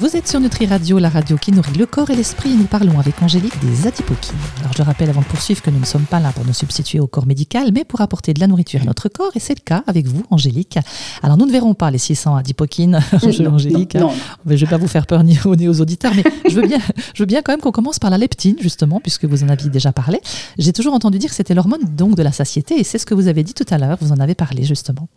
Vous 0.00 0.14
êtes 0.14 0.28
sur 0.28 0.38
Nutri 0.38 0.64
Radio, 0.66 1.00
la 1.00 1.08
radio 1.08 1.36
qui 1.36 1.50
nourrit 1.50 1.76
le 1.76 1.84
corps 1.84 2.08
et 2.10 2.14
l'esprit. 2.14 2.54
Nous 2.54 2.66
parlons 2.66 3.00
avec 3.00 3.20
Angélique 3.20 3.58
des 3.58 3.88
adipokines. 3.88 4.36
Alors 4.60 4.72
je 4.72 4.82
rappelle 4.82 5.10
avant 5.10 5.22
de 5.22 5.26
poursuivre 5.26 5.60
que 5.60 5.70
nous 5.70 5.80
ne 5.80 5.84
sommes 5.84 6.04
pas 6.04 6.20
là 6.20 6.30
pour 6.30 6.44
nous 6.44 6.52
substituer 6.52 7.00
au 7.00 7.08
corps 7.08 7.26
médical, 7.26 7.72
mais 7.74 7.82
pour 7.82 8.00
apporter 8.00 8.32
de 8.32 8.38
la 8.38 8.46
nourriture 8.46 8.80
à 8.82 8.84
notre 8.84 9.08
corps. 9.08 9.32
Et 9.34 9.40
c'est 9.40 9.58
le 9.58 9.64
cas 9.64 9.82
avec 9.88 10.06
vous, 10.06 10.22
Angélique. 10.30 10.78
Alors 11.20 11.36
nous 11.36 11.46
ne 11.46 11.50
verrons 11.50 11.74
pas 11.74 11.90
les 11.90 11.98
600 11.98 12.36
adipokines, 12.36 13.00
Angélique. 13.50 13.96
Non, 13.96 14.12
Je 14.46 14.52
ne 14.52 14.56
vais 14.56 14.66
pas 14.66 14.76
vous 14.76 14.86
faire 14.86 15.04
peur 15.04 15.24
ni 15.24 15.36
aux, 15.44 15.56
ni 15.56 15.66
aux 15.66 15.80
auditeurs, 15.80 16.12
mais 16.14 16.22
je 16.48 16.54
veux, 16.54 16.68
bien, 16.68 16.78
je 17.14 17.20
veux 17.20 17.26
bien 17.26 17.42
quand 17.42 17.52
même 17.52 17.60
qu'on 17.60 17.72
commence 17.72 17.98
par 17.98 18.10
la 18.10 18.18
leptine, 18.18 18.56
justement, 18.60 19.00
puisque 19.00 19.24
vous 19.24 19.42
en 19.42 19.48
aviez 19.48 19.68
déjà 19.68 19.90
parlé. 19.90 20.20
J'ai 20.58 20.72
toujours 20.72 20.94
entendu 20.94 21.18
dire 21.18 21.30
que 21.30 21.36
c'était 21.36 21.54
l'hormone 21.54 21.82
donc 21.96 22.14
de 22.14 22.22
la 22.22 22.30
satiété, 22.30 22.78
et 22.78 22.84
c'est 22.84 22.98
ce 22.98 23.06
que 23.06 23.14
vous 23.14 23.26
avez 23.26 23.42
dit 23.42 23.54
tout 23.54 23.66
à 23.68 23.78
l'heure. 23.78 23.98
Vous 24.00 24.12
en 24.12 24.20
avez 24.20 24.36
parlé 24.36 24.62
justement. 24.62 25.08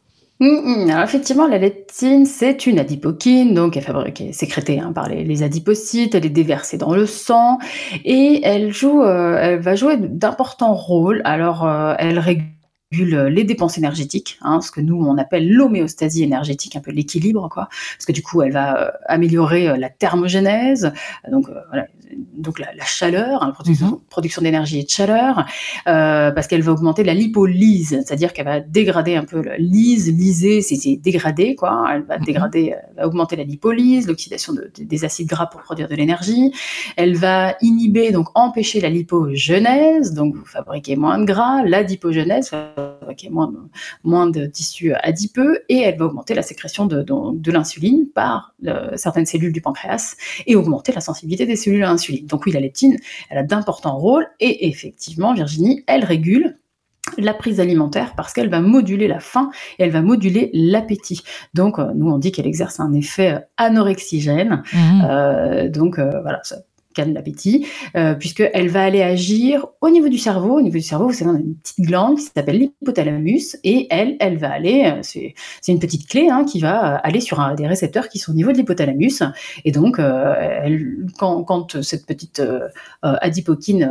Hum, 0.41 0.57
hum. 0.65 0.89
Alors 0.89 1.03
effectivement, 1.03 1.45
la 1.45 1.59
leptine, 1.59 2.25
c'est 2.25 2.65
une 2.65 2.79
adipokine, 2.79 3.53
donc 3.53 3.77
elle 3.77 3.83
est 3.83 3.85
fabriquée, 3.85 4.33
sécrétée 4.33 4.79
hein, 4.79 4.91
par 4.91 5.07
les, 5.07 5.43
adipocytes, 5.43 6.15
elle 6.15 6.25
est 6.25 6.29
déversée 6.29 6.79
dans 6.79 6.95
le 6.95 7.05
sang 7.05 7.59
et 8.05 8.41
elle 8.43 8.73
joue, 8.73 9.03
euh, 9.03 9.37
elle 9.39 9.59
va 9.59 9.75
jouer 9.75 9.97
d'importants 9.97 10.73
rôles. 10.73 11.21
Alors, 11.25 11.67
euh, 11.67 11.93
elle 11.99 12.17
régule 12.17 12.47
les 12.91 13.43
dépenses 13.43 13.77
énergétiques, 13.77 14.37
hein, 14.41 14.61
ce 14.61 14.71
que 14.71 14.81
nous 14.81 14.95
on 14.95 15.17
appelle 15.17 15.49
l'homéostasie 15.49 16.23
énergétique, 16.23 16.75
un 16.75 16.81
peu 16.81 16.91
l'équilibre, 16.91 17.49
quoi. 17.49 17.69
Parce 17.97 18.05
que 18.05 18.11
du 18.11 18.21
coup, 18.21 18.41
elle 18.41 18.51
va 18.51 18.77
euh, 18.77 18.91
améliorer 19.07 19.77
la 19.77 19.89
thermogénèse, 19.89 20.91
donc 21.29 21.47
voilà, 21.69 21.87
donc 22.33 22.59
la, 22.59 22.67
chaleur, 22.85 23.43
hein, 23.43 23.53
la 23.65 23.87
mhm. 23.87 23.99
production, 24.09 24.41
d'énergie 24.41 24.79
et 24.79 24.83
de 24.83 24.89
chaleur, 24.89 25.45
euh, 25.87 26.31
parce 26.31 26.47
qu'elle 26.47 26.61
va 26.61 26.71
augmenter 26.71 27.03
la 27.03 27.13
lipolyse, 27.13 27.89
c'est-à-dire 27.89 28.33
qu'elle 28.33 28.45
va 28.45 28.59
dégrader 28.59 29.15
un 29.15 29.23
peu 29.23 29.41
la 29.41 29.57
lise, 29.57 30.11
liser, 30.11 30.61
c'est 30.61 30.95
dégrader 30.97 31.55
quoi. 31.55 31.85
Elle 31.93 32.03
va 32.03 32.17
mhm. 32.17 32.25
dégrader, 32.25 32.73
euh, 32.73 33.01
va 33.01 33.07
augmenter 33.07 33.35
la 33.35 33.43
lipolyse, 33.43 34.07
l'oxydation 34.07 34.53
des 34.77 35.05
acides 35.05 35.27
gras 35.27 35.47
pour 35.47 35.61
produire 35.61 35.87
de 35.87 35.95
l'énergie. 35.95 36.51
Elle 36.95 37.15
va 37.15 37.55
inhiber, 37.61 38.11
donc 38.11 38.27
empêcher 38.35 38.81
la 38.81 38.89
lipogenèse, 38.89 40.13
donc 40.13 40.35
vous 40.35 40.45
fabriquez 40.45 40.95
moins 40.95 41.19
de 41.19 41.25
gras, 41.25 41.63
l'adipogenèse, 41.63 42.51
fabriquer 42.99 43.29
moins, 43.29 43.53
moins 44.03 44.27
de 44.27 44.45
tissus 44.45 44.93
adipeux, 44.93 45.59
et 45.69 45.79
elle 45.79 45.97
va 45.97 46.05
augmenter 46.05 46.33
la 46.33 46.41
sécrétion 46.41 46.85
de, 46.85 47.03
de, 47.03 47.51
l'insuline 47.51 48.07
par 48.13 48.53
euh, 48.67 48.91
certaines 48.95 49.25
cellules 49.25 49.51
du 49.51 49.61
pancréas 49.61 50.15
et 50.47 50.55
augmenter 50.55 50.91
la 50.91 51.01
sensibilité 51.01 51.45
des 51.45 51.55
cellules 51.55 51.83
à 51.83 51.87
l'insuline. 51.87 52.25
Donc 52.25 52.45
oui, 52.45 52.51
la 52.51 52.59
leptine, 52.59 52.97
elle 53.29 53.37
a 53.37 53.43
d'importants 53.43 53.97
rôles 53.97 54.27
et 54.39 54.67
effectivement, 54.67 55.33
Virginie, 55.33 55.83
elle 55.87 56.05
régule 56.05 56.57
la 57.17 57.33
prise 57.33 57.59
alimentaire 57.59 58.13
parce 58.15 58.31
qu'elle 58.31 58.49
va 58.49 58.61
moduler 58.61 59.07
la 59.07 59.19
faim 59.19 59.49
et 59.79 59.83
elle 59.83 59.89
va 59.89 60.01
moduler 60.01 60.51
l'appétit. 60.53 61.23
Donc, 61.53 61.79
euh, 61.79 61.91
nous, 61.95 62.09
on 62.09 62.17
dit 62.17 62.31
qu'elle 62.31 62.47
exerce 62.47 62.79
un 62.79 62.93
effet 62.93 63.39
anorexigène. 63.57 64.63
Mmh. 64.71 65.01
Euh, 65.09 65.69
donc, 65.69 65.99
voilà, 65.99 66.39
ça 66.43 66.57
calme 66.93 67.13
l'appétit, 67.13 67.67
euh, 67.95 68.13
puisqu'elle 68.15 68.69
va 68.69 68.83
aller 68.83 69.01
agir 69.01 69.67
au 69.81 69.89
niveau 69.89 70.09
du 70.09 70.17
cerveau. 70.17 70.57
Au 70.57 70.61
niveau 70.61 70.77
du 70.77 70.83
cerveau, 70.83 71.07
vous 71.07 71.13
savez, 71.13 71.31
on 71.31 71.35
a 71.35 71.39
une 71.39 71.55
petite 71.55 71.85
glande 71.85 72.17
qui 72.17 72.25
s'appelle 72.35 72.59
l'hypothalamus, 72.59 73.57
et 73.63 73.87
elle, 73.89 74.17
elle 74.19 74.37
va 74.37 74.51
aller, 74.51 74.85
euh, 74.85 74.99
c'est 75.01 75.71
une 75.71 75.79
petite 75.79 76.07
clé 76.07 76.29
hein, 76.29 76.45
qui 76.45 76.59
va 76.59 76.95
aller 76.97 77.21
sur 77.21 77.41
des 77.55 77.67
récepteurs 77.67 78.09
qui 78.09 78.19
sont 78.19 78.31
au 78.31 78.35
niveau 78.35 78.51
de 78.51 78.57
l'hypothalamus. 78.57 79.23
Et 79.65 79.71
donc, 79.71 79.99
euh, 79.99 80.75
quand, 81.17 81.81
cette 81.81 82.05
petite 82.05 82.39
euh, 82.39 82.67
euh 83.05 83.15
adipokine 83.21 83.89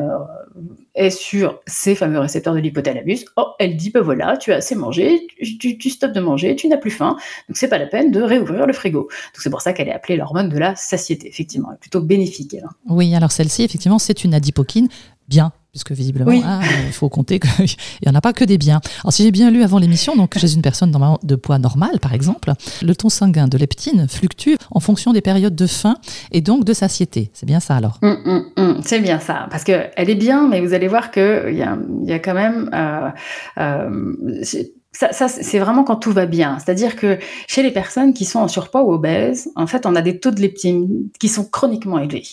est 0.95 1.11
sur 1.11 1.61
ces 1.67 1.95
fameux 1.95 2.19
récepteurs 2.19 2.55
de 2.55 2.59
l'hypothalamus, 2.59 3.25
oh, 3.37 3.47
elle 3.59 3.77
dit, 3.77 3.91
ben 3.91 4.01
voilà, 4.01 4.37
tu 4.37 4.53
as 4.53 4.57
assez 4.57 4.75
mangé, 4.75 5.27
tu, 5.39 5.79
tu, 5.79 5.91
de 6.03 6.21
manger, 6.21 6.57
tu 6.57 6.69
n'as 6.69 6.77
plus 6.77 6.91
faim, 6.91 7.17
donc 7.49 7.57
c'est 7.57 7.69
pas 7.69 7.79
la 7.79 7.87
peine 7.87 8.11
de 8.11 8.21
réouvrir 8.21 8.67
le 8.67 8.73
frigo. 8.73 9.03
Donc 9.03 9.11
c'est 9.37 9.51
pour 9.51 9.63
ça 9.63 9.73
qu'elle 9.73 9.89
est 9.89 9.93
appelée 9.93 10.17
l'hormone 10.17 10.49
de 10.49 10.59
la 10.59 10.75
satiété, 10.77 11.29
effectivement, 11.29 11.69
plutôt 11.81 12.01
bénéfique. 12.01 12.55
Hein. 12.55 12.69
Oui, 12.89 13.15
alors 13.15 13.33
celle-ci, 13.33 13.63
effectivement, 13.63 13.99
c'est 13.99 14.25
une 14.25 14.35
adipokine 14.35 14.89
bien 15.29 15.53
puisque 15.71 15.93
visiblement, 15.93 16.33
ah, 16.45 16.61
il 16.87 16.93
faut 16.93 17.09
compter 17.09 17.39
qu'il 17.39 17.65
n'y 18.05 18.11
en 18.11 18.15
a 18.15 18.21
pas 18.21 18.33
que 18.33 18.45
des 18.45 18.59
biens. 18.59 18.81
Alors, 19.03 19.13
si 19.13 19.23
j'ai 19.23 19.31
bien 19.31 19.51
lu 19.51 19.63
avant 19.63 19.79
l'émission, 19.79 20.17
donc 20.17 20.37
chez 20.39 20.55
une 20.55 20.63
personne 20.63 20.97
de 21.23 21.37
poids 21.37 21.59
normal, 21.59 22.01
par 22.01 22.13
exemple, 22.13 22.53
le 22.83 22.95
ton 22.95 23.09
sanguin 23.09 23.49
de 23.49 23.57
leptine 23.57 24.09
fluctue 24.09 24.57
en 24.71 24.81
fonction 24.81 25.13
des 25.13 25.21
périodes 25.21 25.55
de 25.55 25.67
faim 25.67 25.97
et 26.33 26.41
donc 26.41 26.65
de 26.65 26.73
satiété. 26.73 27.31
C'est 27.33 27.47
bien 27.47 27.61
ça 27.61 27.77
alors? 27.77 27.99
Hum, 28.03 28.19
hum, 28.25 28.45
hum. 28.57 28.81
C'est 28.85 29.01
bien 29.01 29.21
ça, 29.21 29.47
parce 29.51 29.65
qu'elle 29.65 29.91
est 29.97 30.15
bien, 30.15 30.49
mais 30.49 30.61
vous 30.61 30.75
allez 30.75 30.89
voir 30.89 31.11
qu'il 31.11 31.55
y 31.55 31.63
a, 31.63 31.79
y 32.05 32.13
a 32.13 32.19
quand 32.19 32.35
même... 32.35 32.71
Euh, 32.75 33.11
euh, 33.59 34.71
ça, 34.93 35.13
ça 35.13 35.29
c'est 35.29 35.59
vraiment 35.59 35.85
quand 35.85 35.97
tout 35.97 36.13
va 36.13 36.27
bien. 36.27 36.59
C'est-à-dire 36.59 36.97
que 36.97 37.19
chez 37.47 37.63
les 37.63 37.71
personnes 37.71 38.13
qui 38.13 38.25
sont 38.25 38.41
en 38.41 38.49
surpoids 38.49 38.83
ou 38.83 38.93
obèses, 38.93 39.51
en 39.57 39.67
fait, 39.67 39.87
on 39.87 39.95
a 39.95 40.03
des 40.03 40.19
taux 40.19 40.31
de 40.31 40.41
leptine 40.41 41.09
qui 41.21 41.29
sont 41.29 41.45
chroniquement 41.45 41.99
élevés. 41.99 42.27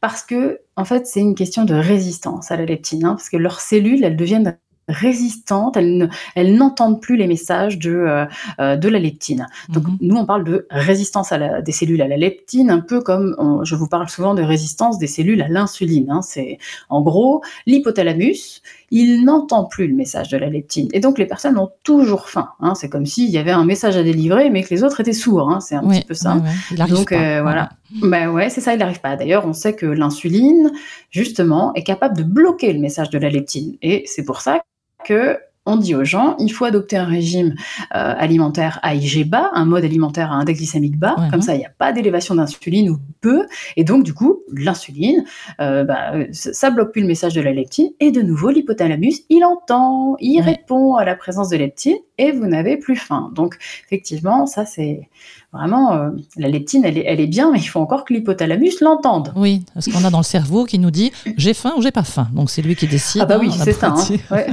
Parce 0.00 0.22
que, 0.22 0.60
en 0.76 0.84
fait, 0.84 1.06
c'est 1.06 1.20
une 1.20 1.34
question 1.34 1.64
de 1.64 1.74
résistance 1.74 2.50
à 2.50 2.56
la 2.56 2.64
leptine, 2.66 3.04
hein, 3.04 3.14
parce 3.14 3.28
que 3.30 3.36
leurs 3.36 3.60
cellules, 3.60 4.04
elles 4.04 4.16
deviennent 4.16 4.56
résistantes, 4.88 5.76
elles, 5.76 6.10
n'entendent 6.56 7.00
plus 7.00 7.16
les 7.16 7.26
messages 7.26 7.78
de, 7.78 7.90
euh, 7.90 8.24
euh, 8.60 8.76
de 8.76 8.88
la 8.88 8.98
leptine. 8.98 9.46
Donc 9.68 9.84
mhm. 9.84 9.98
nous, 10.00 10.16
on 10.16 10.26
parle 10.26 10.44
de 10.44 10.66
résistance 10.70 11.32
à 11.32 11.38
la, 11.38 11.62
des 11.62 11.72
cellules 11.72 12.02
à 12.02 12.08
la 12.08 12.16
leptine, 12.16 12.70
un 12.70 12.80
peu 12.80 13.00
comme 13.00 13.34
je 13.64 13.74
vous 13.74 13.88
parle 13.88 14.08
souvent 14.08 14.34
de 14.34 14.42
résistance 14.42 14.98
des 14.98 15.06
cellules 15.06 15.42
à 15.42 15.48
l'insuline. 15.48 16.10
Hein. 16.10 16.22
C'est 16.22 16.58
en 16.88 17.02
gros 17.02 17.42
l'hypothalamus, 17.66 18.62
il 18.90 19.24
n'entend 19.24 19.64
plus 19.64 19.88
le 19.88 19.94
message 19.94 20.28
de 20.28 20.36
la 20.36 20.48
leptine. 20.48 20.88
Et 20.92 21.00
donc 21.00 21.18
les 21.18 21.26
personnes 21.26 21.58
ont 21.58 21.70
toujours 21.82 22.28
faim. 22.28 22.50
Hein. 22.60 22.74
C'est 22.74 22.88
comme 22.88 23.06
s'il 23.06 23.30
y 23.30 23.38
avait 23.38 23.50
un 23.50 23.64
message 23.64 23.96
à 23.96 24.02
délivrer, 24.02 24.50
mais 24.50 24.62
que 24.62 24.70
les 24.70 24.84
autres 24.84 25.00
étaient 25.00 25.12
sourds. 25.12 25.50
Hein. 25.50 25.60
C'est 25.60 25.74
un 25.74 25.86
petit 25.86 26.04
peu 26.04 26.14
ça. 26.14 26.40
donc 26.88 27.12
euh, 27.12 27.42
voilà. 27.42 27.70
Ben 28.02 28.30
ouais, 28.30 28.50
c'est 28.50 28.60
ça, 28.60 28.72
il 28.74 28.78
n'arrive 28.78 29.00
pas. 29.00 29.16
D'ailleurs, 29.16 29.46
on 29.46 29.52
sait 29.52 29.74
que 29.74 29.86
l'insuline, 29.86 30.72
justement, 31.10 31.72
est 31.74 31.84
capable 31.84 32.16
de 32.16 32.22
bloquer 32.22 32.72
le 32.72 32.80
message 32.80 33.10
de 33.10 33.18
la 33.18 33.30
leptine. 33.30 33.76
Et 33.82 34.04
c'est 34.06 34.24
pour 34.24 34.40
ça 34.40 34.62
que 35.06 35.38
on 35.66 35.76
dit 35.78 35.94
aux 35.94 36.04
gens, 36.04 36.36
il 36.38 36.50
faut 36.50 36.66
adopter 36.66 36.98
un 36.98 37.06
régime 37.06 37.54
euh, 37.96 38.14
alimentaire 38.18 38.80
AIG 38.84 39.26
bas, 39.30 39.48
un 39.54 39.64
mode 39.64 39.82
alimentaire 39.82 40.30
à 40.30 40.34
index 40.34 40.58
glycémique 40.58 40.98
bas, 40.98 41.14
Ouais. 41.16 41.28
comme 41.30 41.40
ça 41.40 41.54
il 41.54 41.58
n'y 41.60 41.64
a 41.64 41.70
pas 41.70 41.90
d'élévation 41.90 42.34
d'insuline 42.34 42.90
ou 42.90 42.98
peu, 43.22 43.46
et 43.78 43.82
donc 43.82 44.02
du 44.04 44.12
coup 44.12 44.40
l'insuline, 44.54 45.24
euh, 45.62 45.84
bah, 45.84 46.12
ça 46.32 46.52
ça 46.52 46.68
bloque 46.70 46.92
plus 46.92 47.00
le 47.00 47.06
message 47.06 47.32
de 47.32 47.40
la 47.40 47.54
leptine, 47.54 47.88
et 47.98 48.10
de 48.10 48.20
nouveau 48.20 48.50
l'hypothalamus, 48.50 49.22
il 49.30 49.42
entend, 49.42 50.16
il 50.20 50.40
Ouais. 50.40 50.44
répond 50.50 50.96
à 50.96 51.04
la 51.06 51.14
présence 51.16 51.48
de 51.48 51.56
leptine, 51.56 51.96
et 52.18 52.30
vous 52.30 52.46
n'avez 52.46 52.76
plus 52.76 52.96
faim. 52.96 53.32
Donc 53.34 53.56
effectivement, 53.86 54.44
ça 54.44 54.66
c'est 54.66 55.08
vraiment, 55.54 55.94
euh, 55.94 56.10
la 56.36 56.48
leptine 56.48 56.84
elle 56.84 56.98
est, 56.98 57.04
elle 57.06 57.20
est 57.20 57.26
bien, 57.26 57.50
mais 57.52 57.58
il 57.60 57.64
faut 57.66 57.80
encore 57.80 58.04
que 58.04 58.12
l'hypothalamus 58.12 58.80
l'entende. 58.80 59.32
Oui, 59.36 59.62
parce 59.72 59.86
qu'on 59.88 60.04
a 60.04 60.10
dans 60.10 60.18
le 60.18 60.24
cerveau 60.24 60.64
qui 60.64 60.78
nous 60.78 60.90
dit 60.90 61.12
j'ai 61.36 61.54
faim 61.54 61.72
ou 61.76 61.82
j'ai 61.82 61.90
pas 61.92 62.02
faim. 62.02 62.28
Donc 62.32 62.50
c'est 62.50 62.62
lui 62.62 62.76
qui 62.76 62.86
décide. 62.86 63.22
Ah 63.22 63.26
bah 63.26 63.38
oui, 63.40 63.48
hein, 63.50 63.62
c'est 63.64 63.72
ça. 63.72 63.94
hein. 63.96 64.04
Ouais, 64.30 64.46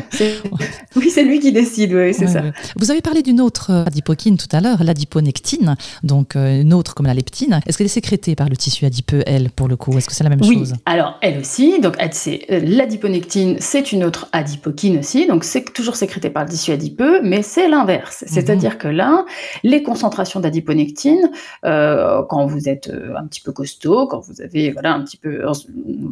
oui, 0.96 1.10
c'est 1.10 1.24
lui 1.24 1.40
qui 1.40 1.52
décide, 1.52 1.94
oui, 1.94 2.14
c'est 2.14 2.26
Ouais, 2.26 2.32
ça. 2.32 2.42
ouais. 2.42 2.52
Vous 2.78 2.92
avez 2.92 3.02
parlé 3.02 3.22
d'une 3.24 3.42
autre 3.42 3.72
euh, 3.72 3.86
adipokine 3.86 4.38
tout 4.38 4.48
à 4.52 4.62
l'heure, 4.62 4.84
l'adiponectine, 4.84 5.76
donc 6.04 6.36
euh, 6.36 6.62
une 6.62 6.74
autre 6.74 6.94
comme 6.94 7.06
la 7.08 7.14
leptine. 7.14 7.60
Est-ce 7.66 7.78
qu'elle 7.78 7.86
est 7.86 7.90
sécrétée 7.90 8.36
par 8.36 8.50
le 8.50 8.56
tissu 8.56 8.86
adipeux, 8.86 9.24
elle, 9.26 9.50
pour 9.50 9.68
le 9.68 9.76
coup? 9.76 9.98
Est-ce 9.98 10.08
que 10.08 10.14
c'est 10.14 10.24
la 10.24 10.30
même 10.30 10.42
Oui, 10.44 10.58
chose? 10.60 10.74
alors 10.86 11.18
elle 11.22 11.40
aussi, 11.40 11.80
donc 11.80 11.96
l'adiponectine, 12.50 13.58
c'est 13.60 13.92
une 13.92 14.04
autre 14.04 14.28
adipokine 14.32 15.00
aussi, 15.00 15.28
donc 15.28 15.44
c'est 15.44 15.74
toujours 15.74 15.96
sécrété 15.96 16.30
par 16.30 16.44
le 16.44 16.50
tissu 16.50 16.72
adipeux, 16.72 17.22
mais 17.24 17.42
c'est 17.42 17.68
l'inverse. 17.68 18.24
C'est-à-dire 18.28 18.78
que 18.78 18.88
là, 18.88 19.26
les 19.64 19.84
concentrations 19.84 20.40
d'adiponectine, 20.40 20.91
euh, 21.66 22.24
quand 22.24 22.46
vous 22.46 22.70
êtes 22.70 22.90
euh, 22.90 23.16
un 23.18 23.26
petit 23.28 23.42
peu 23.42 23.52
costaud, 23.52 24.08
quand 24.08 24.20
vous 24.20 24.42
avez 24.42 24.72
voilà 24.72 24.94
un 24.94 25.04
petit 25.04 25.18
peu 25.18 25.42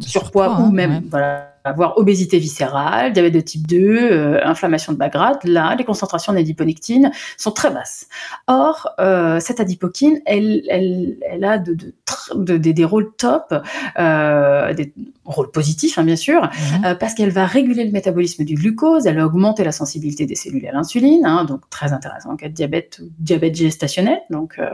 surpoids, 0.00 0.48
ou 0.48 0.64
hein, 0.64 0.72
même 0.72 0.90
ouais. 0.92 1.02
voilà 1.10 1.52
avoir 1.64 1.98
obésité 1.98 2.38
viscérale, 2.38 3.12
diabète 3.12 3.34
de 3.34 3.40
type 3.40 3.66
2, 3.66 3.76
euh, 3.78 4.40
inflammation 4.44 4.92
de 4.92 4.98
bas 4.98 5.08
grade, 5.08 5.38
là, 5.44 5.74
les 5.76 5.84
concentrations 5.84 6.32
d'adiponectine 6.32 7.10
sont 7.36 7.50
très 7.52 7.70
basses. 7.70 8.06
Or, 8.46 8.88
euh, 8.98 9.40
cette 9.40 9.60
adipokine, 9.60 10.20
elle, 10.26 10.62
elle, 10.68 11.18
elle 11.30 11.44
a 11.44 11.58
de, 11.58 11.74
de, 11.74 11.94
tr- 12.06 12.42
de- 12.44 12.56
des- 12.56 12.84
rôles 12.84 13.10
top, 13.18 13.54
euh, 13.98 14.72
des 14.74 14.92
rôles 15.24 15.50
positifs, 15.50 15.98
hein, 15.98 16.04
bien 16.04 16.16
sûr, 16.16 16.42
Mhm. 16.82 16.96
parce 16.98 17.14
qu'elle 17.14 17.30
va 17.30 17.44
réguler 17.46 17.84
le 17.84 17.92
métabolisme 17.92 18.44
du 18.44 18.54
glucose, 18.54 19.06
elle 19.06 19.16
va 19.16 19.26
augmenter 19.26 19.62
la 19.64 19.72
sensibilité 19.72 20.26
des 20.26 20.34
cellules 20.34 20.66
à 20.66 20.72
l'insuline, 20.72 21.24
hein, 21.26 21.44
donc 21.44 21.68
très 21.70 21.92
intéressant 21.92 22.30
en 22.32 22.36
cas 22.36 22.48
de 22.48 22.54
diabète 22.54 23.00
ou 23.02 23.08
diabète 23.18 23.54
gestationnel. 23.54 24.20
Donc, 24.30 24.58
Mhm. 24.58 24.64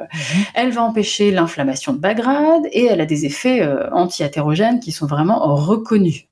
elle 0.54 0.70
va 0.70 0.82
empêcher 0.82 1.30
l'inflammation 1.32 1.92
de 1.92 1.98
bas 1.98 2.14
grade 2.14 2.62
et 2.72 2.84
elle 2.86 3.00
a 3.00 3.06
des 3.06 3.26
effets 3.26 3.68
anti-athérogènes 3.92 4.80
qui 4.80 4.92
sont 4.92 5.06
vraiment 5.06 5.40
reconnus. 5.56 6.26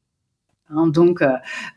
Hein, 0.77 0.89
donc, 0.89 1.23
euh, 1.23 1.29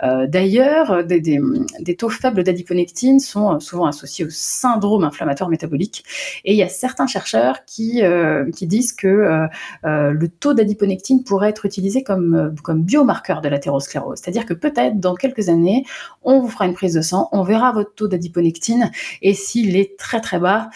euh, 0.04 0.28
d'ailleurs, 0.28 1.04
des, 1.04 1.20
des- 1.22 1.40
des 1.80 1.96
taux 1.96 2.10
faibles 2.10 2.44
d'adiponectine 2.44 3.20
sont 3.20 3.56
euh, 3.56 3.60
souvent 3.60 3.86
associés 3.86 4.26
au 4.26 4.30
syndrome 4.30 5.04
inflammatoire 5.04 5.50
métabolique. 5.50 6.04
Et 6.46 6.54
il 6.54 6.58
y 6.58 6.64
a 6.64 6.70
certains 6.70 7.08
chercheurs 7.08 7.66
qui, 7.66 8.04
euh, 8.04 8.50
qui 8.52 8.68
disent 8.68 8.94
que 8.94 9.08
euh, 9.08 10.12
le 10.12 10.28
taux 10.28 10.54
d'adiponectine 10.54 11.24
pourrait 11.24 11.50
être 11.50 11.66
utilisé 11.66 12.04
comme, 12.04 12.56
comme 12.64 12.84
biomarqueur 12.84 13.42
de 13.42 13.50
l'athérosclérose. 13.50 14.20
C'est-à-dire 14.22 14.46
que 14.46 14.54
peut-être 14.54 15.00
dans 15.00 15.16
quelques 15.16 15.50
années, 15.50 15.84
on 16.24 16.40
vous 16.42 16.48
fera 16.50 16.66
une 16.66 16.74
prise 16.74 16.94
de 16.94 17.02
sang, 17.02 17.30
on 17.32 17.44
verra 17.44 17.72
votre 17.72 17.94
taux 17.96 18.08
d'adiponectine, 18.08 18.92
et 19.22 19.34
s'il 19.34 19.76
est 19.76 19.98
très 19.98 20.20
très 20.22 20.40
bas, 20.40 20.70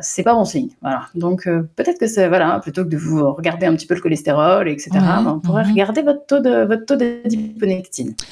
c'est 0.00 0.22
pas 0.22 0.34
bon 0.34 0.44
signe. 0.44 0.70
Voilà. 0.80 1.06
Donc 1.14 1.44
peut-être 1.76 1.98
que 1.98 2.06
c'est 2.06 2.28
voilà, 2.28 2.60
plutôt 2.60 2.84
que 2.84 2.88
de 2.88 2.96
vous 2.96 3.32
regarder 3.32 3.66
un 3.66 3.74
petit 3.74 3.86
peu 3.86 3.94
le 3.94 4.00
cholestérol, 4.00 4.68
etc. 4.68 4.90
Ben, 5.24 5.32
on 5.36 5.40
pourrait 5.40 5.64
regarder 5.64 6.02
votre 6.02 6.26
taux 6.26 6.40
de 6.40 6.64
votre 6.64 6.84
taux 6.86 6.96
d'adiponectine. 6.96 7.61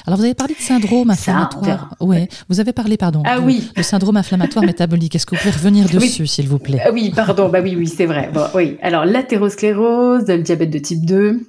Alors 0.05 0.17
vous 0.19 0.25
avez 0.25 0.33
parlé 0.33 0.53
de 0.53 0.59
syndrome 0.61 1.07
Ça, 1.09 1.13
inflammatoire. 1.37 1.95
ouais. 1.99 2.27
Vous 2.49 2.59
avez 2.59 2.73
parlé, 2.73 2.97
pardon, 2.97 3.23
Ah 3.25 3.39
de, 3.39 3.45
oui. 3.45 3.71
de 3.75 3.81
syndrome 3.81 4.17
inflammatoire 4.17 4.65
métabolique. 4.65 5.15
Est-ce 5.15 5.25
que 5.25 5.35
vous 5.35 5.41
pouvez 5.41 5.51
revenir 5.53 5.85
Oui. 5.93 5.99
dessus, 5.99 6.27
s'il 6.27 6.47
vous 6.47 6.59
plaît? 6.59 6.79
Ah 6.85 6.91
oui, 6.91 7.11
pardon, 7.15 7.49
bah 7.49 7.59
oui, 7.61 7.75
oui, 7.77 7.87
c'est 7.87 8.05
vrai. 8.05 8.29
Bon, 8.33 8.45
oui. 8.55 8.77
Alors 8.81 9.05
l'athérosclérose, 9.05 10.25
le 10.27 10.39
diabète 10.39 10.69
de 10.69 10.79
type 10.79 11.05
2, 11.05 11.39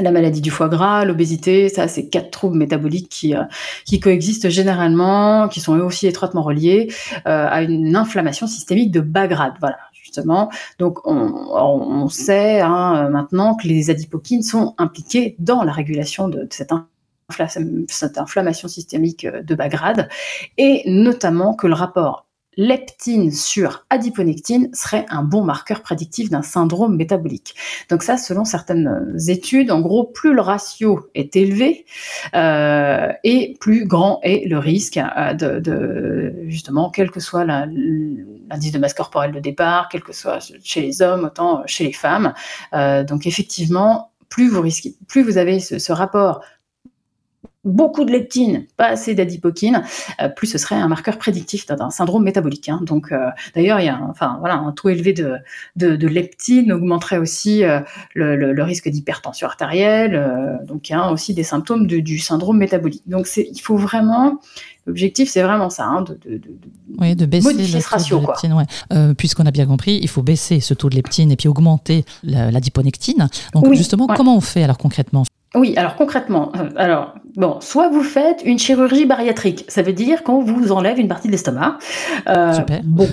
la 0.00 0.10
maladie 0.10 0.40
du 0.42 0.50
foie 0.50 0.68
gras, 0.68 1.04
l'obésité, 1.04 1.68
ça, 1.68 1.88
c'est 1.88 2.08
quatre 2.08 2.30
troubles 2.30 2.58
métaboliques 2.58 3.08
qui, 3.08 3.34
euh, 3.34 3.42
qui 3.86 3.98
coexistent 4.00 4.48
généralement, 4.50 5.48
qui 5.48 5.60
sont 5.60 5.74
eux 5.76 5.82
aussi 5.82 6.06
étroitement 6.06 6.42
reliés 6.42 6.92
euh, 7.26 7.46
à 7.48 7.62
une 7.62 7.96
inflammation 7.96 8.46
systémique 8.46 8.90
de 8.90 9.00
bas 9.00 9.26
grade. 9.26 9.54
Voilà, 9.60 9.78
justement. 9.94 10.50
Donc, 10.78 10.98
on, 11.06 12.08
sait 12.08 12.60
hein, 12.60 13.06
euh, 13.06 13.10
maintenant 13.10 13.54
que 13.54 13.66
les 13.68 13.88
adipokines 13.90 14.42
sont 14.42 14.74
impliquées 14.76 15.34
dans 15.38 15.62
la 15.62 15.72
régulation 15.72 16.28
de, 16.28 16.40
de 16.40 16.48
cette 16.50 16.72
infla- 16.72 16.84
cette 17.88 18.18
inflammation 18.18 18.68
systémique 18.68 19.24
euh, 19.24 19.42
de 19.42 19.54
bas 19.54 19.68
grade, 19.68 20.08
et 20.58 20.82
notamment 20.86 21.54
que 21.54 21.66
le 21.66 21.74
rapport 21.74 22.24
leptine 22.58 23.32
sur 23.32 23.84
adiponectine 23.90 24.70
serait 24.72 25.04
un 25.10 25.22
bon 25.22 25.44
marqueur 25.44 25.82
prédictif 25.82 26.30
d'un 26.30 26.40
syndrome 26.40 26.96
métabolique. 26.96 27.54
Donc 27.90 28.02
ça, 28.02 28.16
selon 28.16 28.46
certaines 28.46 29.14
études, 29.28 29.70
en 29.70 29.82
gros, 29.82 30.04
plus 30.04 30.32
le 30.32 30.40
ratio 30.40 31.10
est 31.14 31.36
élevé 31.36 31.84
euh, 32.34 33.12
et 33.24 33.58
plus 33.60 33.86
grand 33.86 34.20
est 34.22 34.48
le 34.48 34.58
risque 34.58 34.96
euh, 34.96 35.34
de, 35.34 35.60
de- 35.60 36.34
justement, 36.46 36.88
quel 36.88 37.10
que 37.10 37.20
soit 37.20 37.44
l'indice 37.44 38.72
de 38.72 38.78
masse 38.78 38.94
corporelle 38.94 39.32
de 39.32 39.40
départ, 39.40 39.90
quel 39.90 40.02
que 40.02 40.14
soit 40.14 40.38
chez 40.64 40.80
les 40.80 41.02
hommes, 41.02 41.24
autant 41.24 41.62
chez 41.66 41.84
les 41.84 41.92
femmes. 41.92 42.32
Euh, 42.72 43.04
donc 43.04 43.26
effectivement, 43.26 44.12
plus 44.30 44.48
vous 44.48 44.62
risquez, 44.62 44.96
plus 45.08 45.22
vous 45.22 45.36
avez 45.36 45.60
ce 45.60 45.92
rapport 45.92 46.40
beaucoup 47.66 48.04
de 48.04 48.10
leptine, 48.12 48.64
pas 48.78 48.86
assez 48.86 49.14
d'adipokine, 49.14 49.82
euh, 50.22 50.28
plus 50.30 50.46
ce 50.46 50.56
serait 50.56 50.76
un 50.76 50.88
marqueur 50.88 51.18
prédictif 51.18 51.66
d'un- 51.66 51.90
syndrome 51.90 52.22
métabolique. 52.24 52.68
hein. 52.68 52.80
Donc, 52.82 53.12
euh, 53.12 53.28
d'ailleurs, 53.54 53.80
il 53.80 53.86
y 53.86 53.88
a 53.88 53.96
un, 53.96 54.08
enfin, 54.08 54.36
voilà, 54.40 54.54
un 54.54 54.72
taux 54.72 54.88
élevé 54.88 55.12
de, 55.12 55.34
de, 55.76 55.96
de 55.96 56.06
leptine 56.08 56.72
augmenterait 56.72 57.18
aussi 57.18 57.64
euh, 57.64 57.80
le, 58.14 58.36
le- 58.36 58.52
le 58.52 58.62
risque 58.62 58.88
d'hypertension 58.88 59.46
artérielle. 59.46 60.60
donc, 60.66 60.88
il 60.88 60.92
y 60.92 60.94
a 60.94 61.10
aussi 61.12 61.34
des 61.34 61.42
symptômes 61.42 61.86
de- 61.86 61.98
du 61.98 62.18
syndrome 62.18 62.56
métabolique. 62.56 63.02
Donc, 63.06 63.28
il 63.36 63.60
faut 63.60 63.76
vraiment, 63.76 64.40
l'objectif, 64.86 65.28
c'est 65.28 65.42
vraiment 65.42 65.68
ça, 65.70 65.84
hein, 65.84 66.02
de, 66.02 66.14
de- 66.24 66.38
de- 66.38 66.58
Oui, 66.98 67.16
de 67.16 67.26
baisser 67.26 67.48
Modifier 67.52 67.80
ce 67.80 67.88
ratio, 67.88 68.20
ouais. 68.20 68.64
Euh, 68.92 69.12
Puisqu'on 69.14 69.44
a 69.46 69.50
bien 69.50 69.66
compris, 69.66 69.98
il 70.00 70.08
faut 70.08 70.22
baisser 70.22 70.60
ce 70.60 70.72
taux 70.74 70.88
de 70.88 70.94
leptine 70.94 71.32
et 71.32 71.36
puis 71.36 71.48
augmenter 71.48 72.04
la- 72.22 72.50
l'adiponectine. 72.50 73.28
Donc 73.54 73.66
Oui, 73.66 73.76
justement, 73.76 74.06
ouais. 74.06 74.14
comment 74.16 74.36
on 74.36 74.40
fait 74.40 74.62
alors 74.62 74.78
concrètement? 74.78 75.24
Oui, 75.56 75.74
alors 75.76 75.96
concrètement, 75.96 76.52
euh, 76.56 76.68
alors 76.76 77.14
bon, 77.34 77.58
soit 77.60 77.88
vous 77.88 78.02
faites 78.02 78.42
une 78.44 78.58
chirurgie 78.58 79.06
bariatrique, 79.06 79.64
ça 79.68 79.82
veut 79.82 79.92
dire 79.94 80.22
qu'on 80.22 80.42
vous 80.42 80.70
enlève 80.70 80.98
une 80.98 81.08
partie 81.08 81.28
de 81.28 81.32
l'estomac. 81.32 81.78
Euh, 82.28 82.52
Super. 82.52 82.80
Bon, 82.84 83.08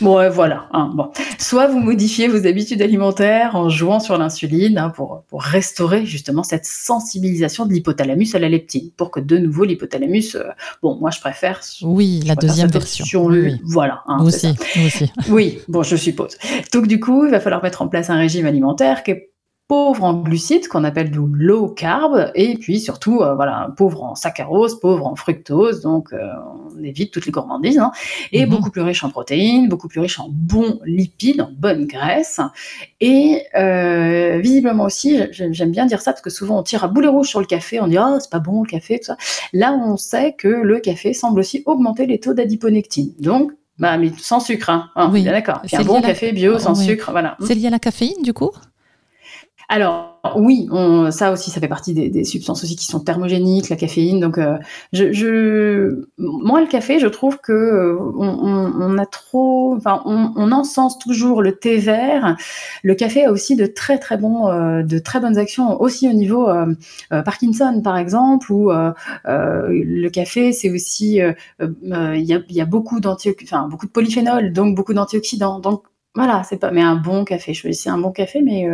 bon, 0.00 0.28
voilà. 0.30 0.66
hein, 0.72 0.90
bon, 0.94 1.10
soit 1.38 1.66
vous 1.68 1.78
modifiez 1.78 2.26
vos 2.28 2.44
habitudes 2.46 2.82
alimentaires 2.82 3.54
en 3.54 3.68
jouant 3.68 4.00
sur 4.00 4.18
l'insuline 4.18 4.78
hein, 4.78 4.90
pour 4.90 5.22
pour 5.28 5.42
restaurer 5.42 6.04
justement 6.06 6.42
cette 6.42 6.66
sensibilisation 6.66 7.66
de 7.66 7.72
l'hypothalamus 7.72 8.34
à 8.34 8.38
la 8.38 8.48
leptine, 8.48 8.90
pour 8.96 9.10
que 9.10 9.20
de 9.20 9.38
nouveau 9.38 9.64
l'hypothalamus, 9.64 10.34
euh, 10.34 10.44
bon, 10.82 10.96
moi 11.00 11.10
je 11.10 11.20
préfère. 11.20 11.60
Oui, 11.82 12.20
la 12.26 12.34
deuxième 12.34 12.68
version. 12.68 13.24
Oui, 13.26 13.40
oui. 13.40 13.60
Voilà. 13.64 14.02
hein, 14.08 14.18
ça. 14.18 14.24
aussi, 14.24 14.54
nous 14.76 14.86
aussi. 14.86 15.12
Oui, 15.28 15.58
bon, 15.68 15.82
je 15.82 15.96
suppose. 15.96 16.36
Donc 16.72 16.88
du 16.88 16.98
coup, 17.00 17.26
il 17.26 17.30
va 17.30 17.40
falloir 17.40 17.62
mettre 17.62 17.82
en 17.82 17.88
place 17.88 18.10
un 18.10 18.16
régime 18.16 18.46
alimentaire 18.46 19.02
qui 19.02 19.12
est 19.12 19.30
pauvre 19.68 20.04
en 20.04 20.14
glucides, 20.14 20.68
qu'on 20.68 20.84
appelle 20.84 21.10
du 21.10 21.18
low 21.32 21.68
carb, 21.68 22.30
et 22.36 22.54
puis 22.56 22.78
surtout, 22.78 23.20
euh, 23.22 23.34
voilà, 23.34 23.72
pauvre 23.76 24.04
en 24.04 24.14
saccharose, 24.14 24.78
pauvre 24.78 25.06
en 25.06 25.16
fructose, 25.16 25.80
donc 25.80 26.12
euh, 26.12 26.18
on 26.78 26.82
évite 26.84 27.12
toutes 27.12 27.26
les 27.26 27.32
gourmandises, 27.32 27.78
hein, 27.78 27.90
et 28.30 28.44
Mhm. 28.46 28.50
beaucoup 28.50 28.70
plus 28.70 28.82
riche 28.82 29.02
en 29.02 29.10
protéines, 29.10 29.68
beaucoup 29.68 29.88
plus 29.88 29.98
riche 30.00 30.20
en 30.20 30.28
bons 30.30 30.78
lipides, 30.84 31.40
en 31.40 31.50
bonnes 31.50 31.86
graisses, 31.86 32.40
et 33.00 33.42
euh, 33.56 34.38
visiblement 34.40 34.84
aussi, 34.84 35.18
j'aime 35.32 35.72
bien 35.72 35.86
dire 35.86 36.00
ça 36.00 36.12
parce 36.12 36.22
que 36.22 36.30
souvent 36.30 36.60
on 36.60 36.62
tire 36.62 36.84
à 36.84 36.88
boulet 36.88 37.08
rouge 37.08 37.26
sur 37.28 37.40
le 37.40 37.46
café, 37.46 37.80
on 37.80 37.88
dit 37.88 37.98
oh 37.98 38.18
c'est 38.20 38.30
pas 38.30 38.38
bon 38.38 38.62
le 38.62 38.68
café, 38.68 38.98
tout 39.00 39.06
ça. 39.06 39.16
Là, 39.52 39.72
on 39.72 39.96
sait 39.96 40.34
que 40.38 40.46
le 40.48 40.78
café 40.78 41.12
semble 41.12 41.40
aussi 41.40 41.64
augmenter 41.66 42.06
les 42.06 42.20
taux 42.20 42.34
d'adiponectine, 42.34 43.12
donc 43.18 43.50
bah, 43.78 43.98
mais 43.98 44.10
sans 44.16 44.38
sucre, 44.40 44.70
hein. 44.70 44.90
Hein, 44.96 45.10
Oui. 45.12 45.22
bien 45.22 45.32
d'accord. 45.32 45.60
Un 45.72 45.82
bon 45.82 45.94
la- 46.00 46.02
café 46.02 46.32
bio 46.32 46.58
sans 46.58 46.78
Oui. 46.78 46.84
sucre, 46.86 47.10
voilà. 47.10 47.36
C'est 47.40 47.54
lié 47.54 47.66
à 47.66 47.70
la 47.70 47.78
caféine 47.80 48.22
du 48.22 48.32
coup? 48.32 48.50
Alors 49.68 50.16
oui, 50.34 50.68
ça 51.10 51.32
aussi, 51.32 51.50
ça 51.50 51.60
fait 51.60 51.68
partie 51.68 51.94
des, 51.94 52.24
substances 52.24 52.64
aussi 52.64 52.76
qui 52.76 52.86
sont 52.86 53.00
thermogéniques, 53.00 53.68
la 53.68 53.76
caféine. 53.76 54.20
Donc, 54.20 54.38
euh, 54.38 54.56
je, 54.92 55.12
je, 55.12 56.06
moi, 56.18 56.60
le 56.60 56.66
café, 56.66 56.98
je 56.98 57.06
trouve 57.06 57.38
que 57.38 57.52
euh, 57.52 57.98
on, 58.16 58.98
a 58.98 59.06
trop, 59.06 59.74
enfin, 59.76 60.02
on, 60.04 60.52
encense 60.52 60.98
toujours 60.98 61.42
le 61.42 61.52
thé 61.52 61.78
vert. 61.78 62.36
Le 62.82 62.94
café 62.94 63.24
a 63.24 63.32
aussi 63.32 63.56
de 63.56 63.66
très 63.66 63.98
très 63.98 64.16
bons, 64.16 64.48
euh, 64.48 64.82
de 64.82 64.98
très 64.98 65.20
bonnes 65.20 65.38
actions 65.38 65.80
aussi 65.80 66.08
au 66.08 66.12
niveau 66.12 66.48
Parkinson, 67.10 67.80
par 67.82 67.96
exemple, 67.98 68.52
où 68.52 68.70
le 68.70 70.08
café, 70.08 70.52
c'est 70.52 70.70
aussi, 70.70 71.20
il 71.60 72.44
y, 72.48 72.60
a, 72.60 72.64
beaucoup 72.64 73.00
enfin, 73.04 73.68
beaucoup 73.68 73.86
de 73.86 73.90
polyphénols, 73.92 74.52
donc 74.52 74.74
beaucoup 74.74 74.94
d'antioxydants. 74.94 75.60
Donc 75.60 75.82
voilà, 76.14 76.42
c'est 76.44 76.56
pas, 76.56 76.70
mais 76.70 76.82
un 76.82 76.96
bon 76.96 77.24
café. 77.24 77.52
Choisissez 77.52 77.90
un 77.90 77.98
bon 77.98 78.10
café, 78.10 78.40
mais 78.40 78.66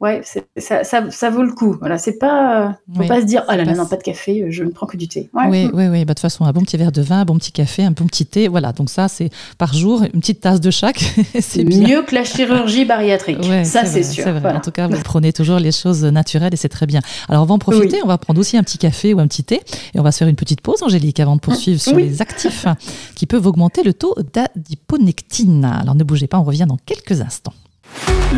ouais, 0.00 0.22
ça, 0.56 0.84
ça, 0.84 1.10
ça, 1.10 1.30
vaut 1.30 1.42
le 1.42 1.52
coup. 1.52 1.76
Voilà, 1.78 1.98
c'est 1.98 2.18
pas, 2.18 2.76
faut 2.94 3.06
pas 3.06 3.20
se 3.20 3.26
dire, 3.26 3.44
ah 3.48 3.56
là 3.56 3.64
là, 3.64 3.74
non, 3.74 3.86
pas 3.86 3.96
de 3.96 4.02
café, 4.02 4.46
je 4.50 4.64
ne 4.64 4.70
prends 4.70 4.86
que 4.86 4.96
du 4.96 5.08
thé. 5.08 5.30
Ouais. 5.32 5.46
Oui, 5.48 5.70
oui, 5.72 5.86
oui. 5.88 6.04
Bah, 6.04 6.12
de 6.12 6.14
toute 6.14 6.20
façon, 6.20 6.44
un 6.44 6.52
bon 6.52 6.62
petit 6.62 6.76
verre 6.76 6.92
de 6.92 7.02
vin, 7.02 7.20
un 7.20 7.24
bon 7.24 7.36
petit 7.38 7.52
café, 7.52 7.84
un 7.84 7.90
bon 7.90 8.06
petit 8.06 8.26
thé, 8.26 8.48
voilà. 8.48 8.72
Donc 8.72 8.90
ça, 8.90 9.08
c'est 9.08 9.30
par 9.58 9.74
jour, 9.74 10.02
une 10.02 10.20
petite 10.20 10.40
tasse 10.40 10.60
de 10.60 10.70
chaque. 10.70 10.98
c'est 11.40 11.64
mieux 11.64 12.02
que 12.02 12.14
la 12.14 12.24
chirurgie 12.24 12.84
bariatrique. 12.84 13.44
ça, 13.64 13.84
c'est 13.84 14.02
sûr. 14.02 14.26
En 14.26 14.60
tout 14.60 14.70
cas, 14.70 14.88
vous 14.88 15.02
prenez 15.02 15.32
toujours 15.32 15.58
les 15.58 15.72
choses 15.72 16.04
naturelles 16.04 16.54
et 16.54 16.56
c'est 16.56 16.68
très 16.68 16.86
bien. 16.86 17.00
Alors, 17.28 17.42
on 17.42 17.46
va 17.46 17.54
en 17.54 17.58
profiter. 17.58 18.00
On 18.04 18.08
va 18.08 18.18
prendre 18.18 18.40
aussi 18.40 18.56
un 18.56 18.62
petit 18.62 18.78
café 18.78 19.14
ou 19.14 19.20
un 19.20 19.26
petit 19.26 19.44
thé 19.44 19.60
et 19.94 20.00
on 20.00 20.02
va 20.02 20.12
se 20.12 20.18
faire 20.18 20.28
une 20.28 20.36
petite 20.36 20.60
pause, 20.60 20.82
Angélique, 20.82 21.20
avant 21.20 21.36
de 21.36 21.40
poursuivre 21.40 21.80
sur 21.80 21.96
les 21.96 22.22
actifs 22.22 22.66
qui 23.14 23.26
peuvent 23.26 23.46
augmenter 23.46 23.82
le 23.82 23.94
taux 23.94 24.14
d'adiponectine. 24.32 25.64
Alors, 25.64 25.94
ne 25.94 26.04
bougez 26.04 26.26
pas, 26.26 26.38
on 26.38 26.44
revient 26.44 26.66
dans 26.68 26.78
quelques 26.84 27.20
instants. 27.20 27.54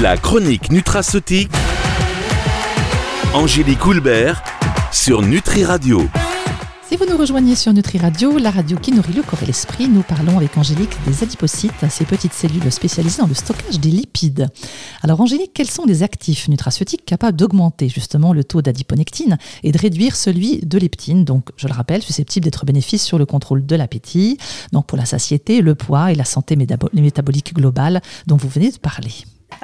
La 0.00 0.16
chronique 0.16 0.70
nutraceutique. 0.70 1.50
Angélique 3.34 3.84
Houlbert 3.84 4.42
sur 4.92 5.22
Nutri 5.22 5.64
Radio. 5.64 6.08
Si 6.88 6.96
vous 6.96 7.04
nous 7.04 7.18
rejoignez 7.18 7.54
sur 7.54 7.72
Nutri 7.74 7.98
Radio, 7.98 8.38
la 8.38 8.50
radio 8.50 8.78
qui 8.78 8.92
nourrit 8.92 9.12
le 9.12 9.22
corps 9.22 9.42
et 9.42 9.46
l'esprit, 9.46 9.88
nous 9.88 10.02
parlons 10.02 10.38
avec 10.38 10.56
Angélique 10.56 10.96
des 11.06 11.22
adipocytes, 11.22 11.86
ces 11.90 12.06
petites 12.06 12.32
cellules 12.32 12.72
spécialisées 12.72 13.20
dans 13.20 13.28
le 13.28 13.34
stockage 13.34 13.78
des 13.78 13.90
lipides. 13.90 14.48
Alors 15.02 15.20
Angélique, 15.20 15.52
quels 15.52 15.68
sont 15.68 15.84
les 15.84 16.02
actifs 16.02 16.48
nutraceutiques 16.48 17.04
capables 17.04 17.36
d'augmenter 17.36 17.90
justement 17.90 18.32
le 18.32 18.42
taux 18.42 18.62
d'adiponectine 18.62 19.36
et 19.62 19.72
de 19.72 19.78
réduire 19.78 20.16
celui 20.16 20.60
de 20.60 20.78
leptine, 20.78 21.26
donc 21.26 21.50
je 21.56 21.68
le 21.68 21.74
rappelle, 21.74 22.02
susceptible 22.02 22.44
d'être 22.44 22.64
bénéfice 22.64 23.04
sur 23.04 23.18
le 23.18 23.26
contrôle 23.26 23.66
de 23.66 23.76
l'appétit, 23.76 24.38
donc 24.72 24.86
pour 24.86 24.96
la 24.96 25.04
satiété, 25.04 25.60
le 25.60 25.74
poids 25.74 26.10
et 26.10 26.14
la 26.14 26.24
santé 26.24 26.56
métabolique 26.56 27.52
globale 27.52 28.00
dont 28.26 28.36
vous 28.36 28.48
venez 28.48 28.70
de 28.70 28.78
parler 28.78 29.12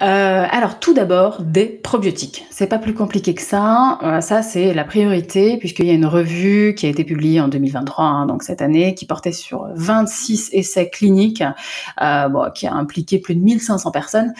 euh, 0.02 0.46
alors 0.50 0.80
tout 0.80 0.94
d'abord 0.94 1.42
des 1.42 1.66
probiotiques. 1.66 2.46
C'est 2.50 2.66
pas 2.66 2.78
plus 2.78 2.94
compliqué 2.94 3.34
que 3.34 3.42
ça. 3.42 3.98
Euh, 4.02 4.20
ça 4.20 4.42
c'est 4.42 4.74
la 4.74 4.84
priorité 4.84 5.56
puisqu'il 5.56 5.86
y 5.86 5.90
a 5.90 5.94
une 5.94 6.06
revue 6.06 6.74
qui 6.74 6.86
a 6.86 6.88
été 6.88 7.04
publiée 7.04 7.40
en 7.40 7.48
2023, 7.48 8.04
hein, 8.04 8.26
donc 8.26 8.42
cette 8.42 8.62
année, 8.62 8.94
qui 8.94 9.06
portait 9.06 9.32
sur 9.32 9.68
26 9.74 10.50
essais 10.52 10.90
cliniques, 10.90 11.44
euh, 12.02 12.28
bon, 12.28 12.50
qui 12.54 12.66
a 12.66 12.72
impliqué 12.72 13.18
plus 13.18 13.34
de 13.34 13.40
1500 13.40 13.90
personnes 13.90 14.34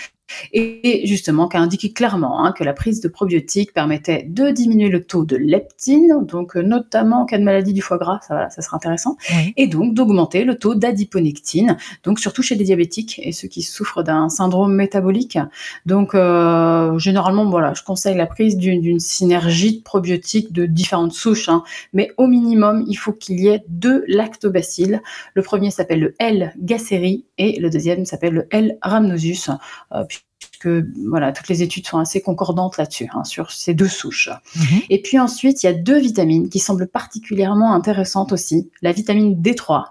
et 0.52 1.06
justement 1.06 1.48
qui 1.48 1.56
a 1.56 1.60
indiqué 1.60 1.92
clairement 1.92 2.44
hein, 2.44 2.52
que 2.52 2.64
la 2.64 2.72
prise 2.72 3.00
de 3.00 3.08
probiotiques 3.08 3.72
permettait 3.72 4.24
de 4.28 4.50
diminuer 4.50 4.88
le 4.88 5.04
taux 5.04 5.24
de 5.24 5.36
leptine, 5.36 6.24
donc 6.24 6.56
euh, 6.56 6.62
notamment 6.62 7.22
en 7.22 7.24
cas 7.26 7.38
de 7.38 7.44
maladie 7.44 7.72
du 7.72 7.82
foie 7.82 7.98
gras, 7.98 8.20
ça, 8.26 8.48
ça 8.50 8.62
sera 8.62 8.76
intéressant, 8.76 9.16
et 9.56 9.66
donc 9.66 9.94
d'augmenter 9.94 10.44
le 10.44 10.56
taux 10.56 10.74
d'adiponectine, 10.74 11.76
donc 12.02 12.18
surtout 12.18 12.42
chez 12.42 12.54
les 12.54 12.64
diabétiques 12.64 13.20
et 13.22 13.32
ceux 13.32 13.48
qui 13.48 13.62
souffrent 13.62 14.02
d'un 14.02 14.28
syndrome 14.28 14.74
métabolique. 14.74 15.38
Donc 15.86 16.14
euh, 16.14 16.98
généralement, 16.98 17.48
voilà, 17.48 17.74
je 17.74 17.82
conseille 17.82 18.16
la 18.16 18.26
prise 18.26 18.56
d'une 18.56 19.00
synergie 19.00 19.78
de 19.78 19.82
probiotiques 19.82 20.52
de 20.52 20.66
différentes 20.66 21.12
souches, 21.12 21.48
hein, 21.48 21.62
mais 21.92 22.12
au 22.16 22.26
minimum, 22.26 22.84
il 22.88 22.94
faut 22.94 23.12
qu'il 23.12 23.40
y 23.40 23.48
ait 23.48 23.64
deux 23.68 24.04
lactobacilles. 24.08 25.00
Le 25.34 25.42
premier 25.42 25.70
s'appelle 25.70 26.00
le 26.00 26.14
L. 26.18 26.54
gasseri 26.58 27.24
et 27.38 27.58
le 27.60 27.70
deuxième 27.70 28.04
s'appelle 28.04 28.34
le 28.34 28.46
L. 28.50 28.78
rhamnosus. 28.82 29.50
Euh, 29.92 30.04
much 30.14 30.43
que 30.64 30.88
voilà, 31.08 31.30
toutes 31.32 31.48
les 31.48 31.62
études 31.62 31.86
sont 31.86 31.98
assez 31.98 32.22
concordantes 32.22 32.78
là-dessus, 32.78 33.08
hein, 33.12 33.22
sur 33.24 33.50
ces 33.50 33.74
deux 33.74 33.88
souches. 33.88 34.30
Mhm. 34.56 34.80
Et 34.88 35.02
puis 35.02 35.18
ensuite, 35.18 35.62
il 35.62 35.66
y 35.66 35.68
a 35.68 35.74
deux 35.74 35.98
vitamines 35.98 36.48
qui 36.48 36.58
semblent 36.58 36.86
particulièrement 36.86 37.74
intéressantes 37.74 38.32
aussi. 38.32 38.70
La 38.80 38.92
vitamine 38.92 39.34
D3, 39.42 39.84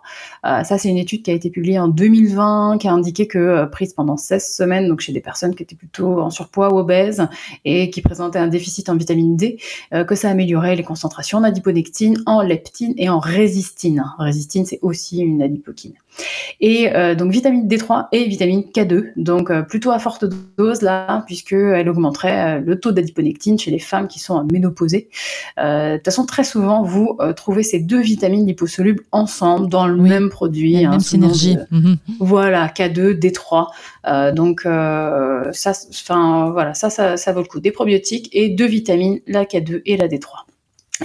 euh, 0.45 0.63
ça 0.63 0.79
c'est 0.79 0.89
une 0.89 0.97
étude 0.97 1.21
qui 1.21 1.29
a 1.29 1.33
été 1.35 1.51
publiée 1.51 1.77
en 1.77 1.87
2020, 1.87 2.79
qui 2.79 2.87
a 2.87 2.91
indiqué 2.91 3.27
que 3.27 3.37
euh, 3.37 3.65
prise 3.67 3.93
pendant 3.93 4.17
16 4.17 4.55
semaines, 4.55 4.87
donc 4.87 5.01
chez 5.01 5.13
des 5.13 5.21
personnes 5.21 5.53
qui 5.53 5.61
étaient 5.61 5.75
plutôt 5.75 6.21
en 6.21 6.31
surpoids 6.31 6.73
ou 6.73 6.79
obèses 6.79 7.27
et 7.65 7.91
qui 7.91 8.01
présentaient 8.01 8.39
un 8.39 8.47
déficit 8.47 8.89
en 8.89 8.95
vitamine 8.95 9.35
D, 9.35 9.59
euh, 9.93 10.03
que 10.03 10.15
ça 10.15 10.29
améliorait 10.29 10.75
les 10.75 10.83
concentrations 10.83 11.37
en 11.37 11.43
adiponectine, 11.43 12.17
en 12.25 12.41
leptine 12.41 12.95
et 12.97 13.09
en 13.09 13.19
résistine. 13.19 14.03
Résistine, 14.17 14.65
c'est 14.65 14.79
aussi 14.81 15.19
une 15.19 15.43
adipokine. 15.43 15.93
Et 16.61 16.89
donc 17.17 17.31
vitamine 17.31 17.67
D3 17.67 18.07
et 18.11 18.25
vitamine 18.25 18.61
K2, 18.61 19.13
donc 19.17 19.51
plutôt 19.67 19.89
à 19.89 19.97
forte 19.97 20.25
dose 20.57 20.62
là, 20.81 21.23
puisqu'elle 21.25 21.89
augmenterait 21.89 22.57
euh, 22.57 22.61
le 22.63 22.79
taux 22.79 22.91
d'adiponectine 22.91 23.59
chez 23.59 23.71
les 23.71 23.79
femmes 23.79 24.07
qui 24.07 24.19
sont 24.19 24.43
ménopausées. 24.51 25.09
Euh, 25.57 25.91
de 25.91 25.97
toute 25.97 26.05
façon, 26.05 26.25
très 26.25 26.43
souvent, 26.43 26.83
vous 26.83 27.17
euh, 27.19 27.33
trouvez 27.33 27.63
ces 27.63 27.79
deux 27.79 28.01
vitamines 28.01 28.45
liposolubles 28.45 29.03
ensemble 29.11 29.69
dans 29.69 29.87
le 29.87 29.95
même 29.95 30.29
produit. 30.29 30.83
Hein, 30.83 30.91
même 30.91 30.99
synergie. 30.99 31.57
Mhm. 31.71 31.97
Voilà, 32.19 32.67
K2, 32.67 33.19
D3. 33.19 34.33
donc, 34.33 34.61
ça, 34.63 35.71
enfin, 35.89 36.49
voilà, 36.51 36.73
ça, 36.73 36.89
ça, 36.89 37.17
ça 37.17 37.31
vaut 37.33 37.41
le 37.41 37.47
coup. 37.47 37.59
Des 37.59 37.71
probiotiques 37.71 38.29
et 38.33 38.49
deux 38.49 38.67
vitamines, 38.67 39.19
la 39.27 39.45
K2 39.45 39.81
et 39.85 39.97
la 39.97 40.07
D3. 40.07 40.45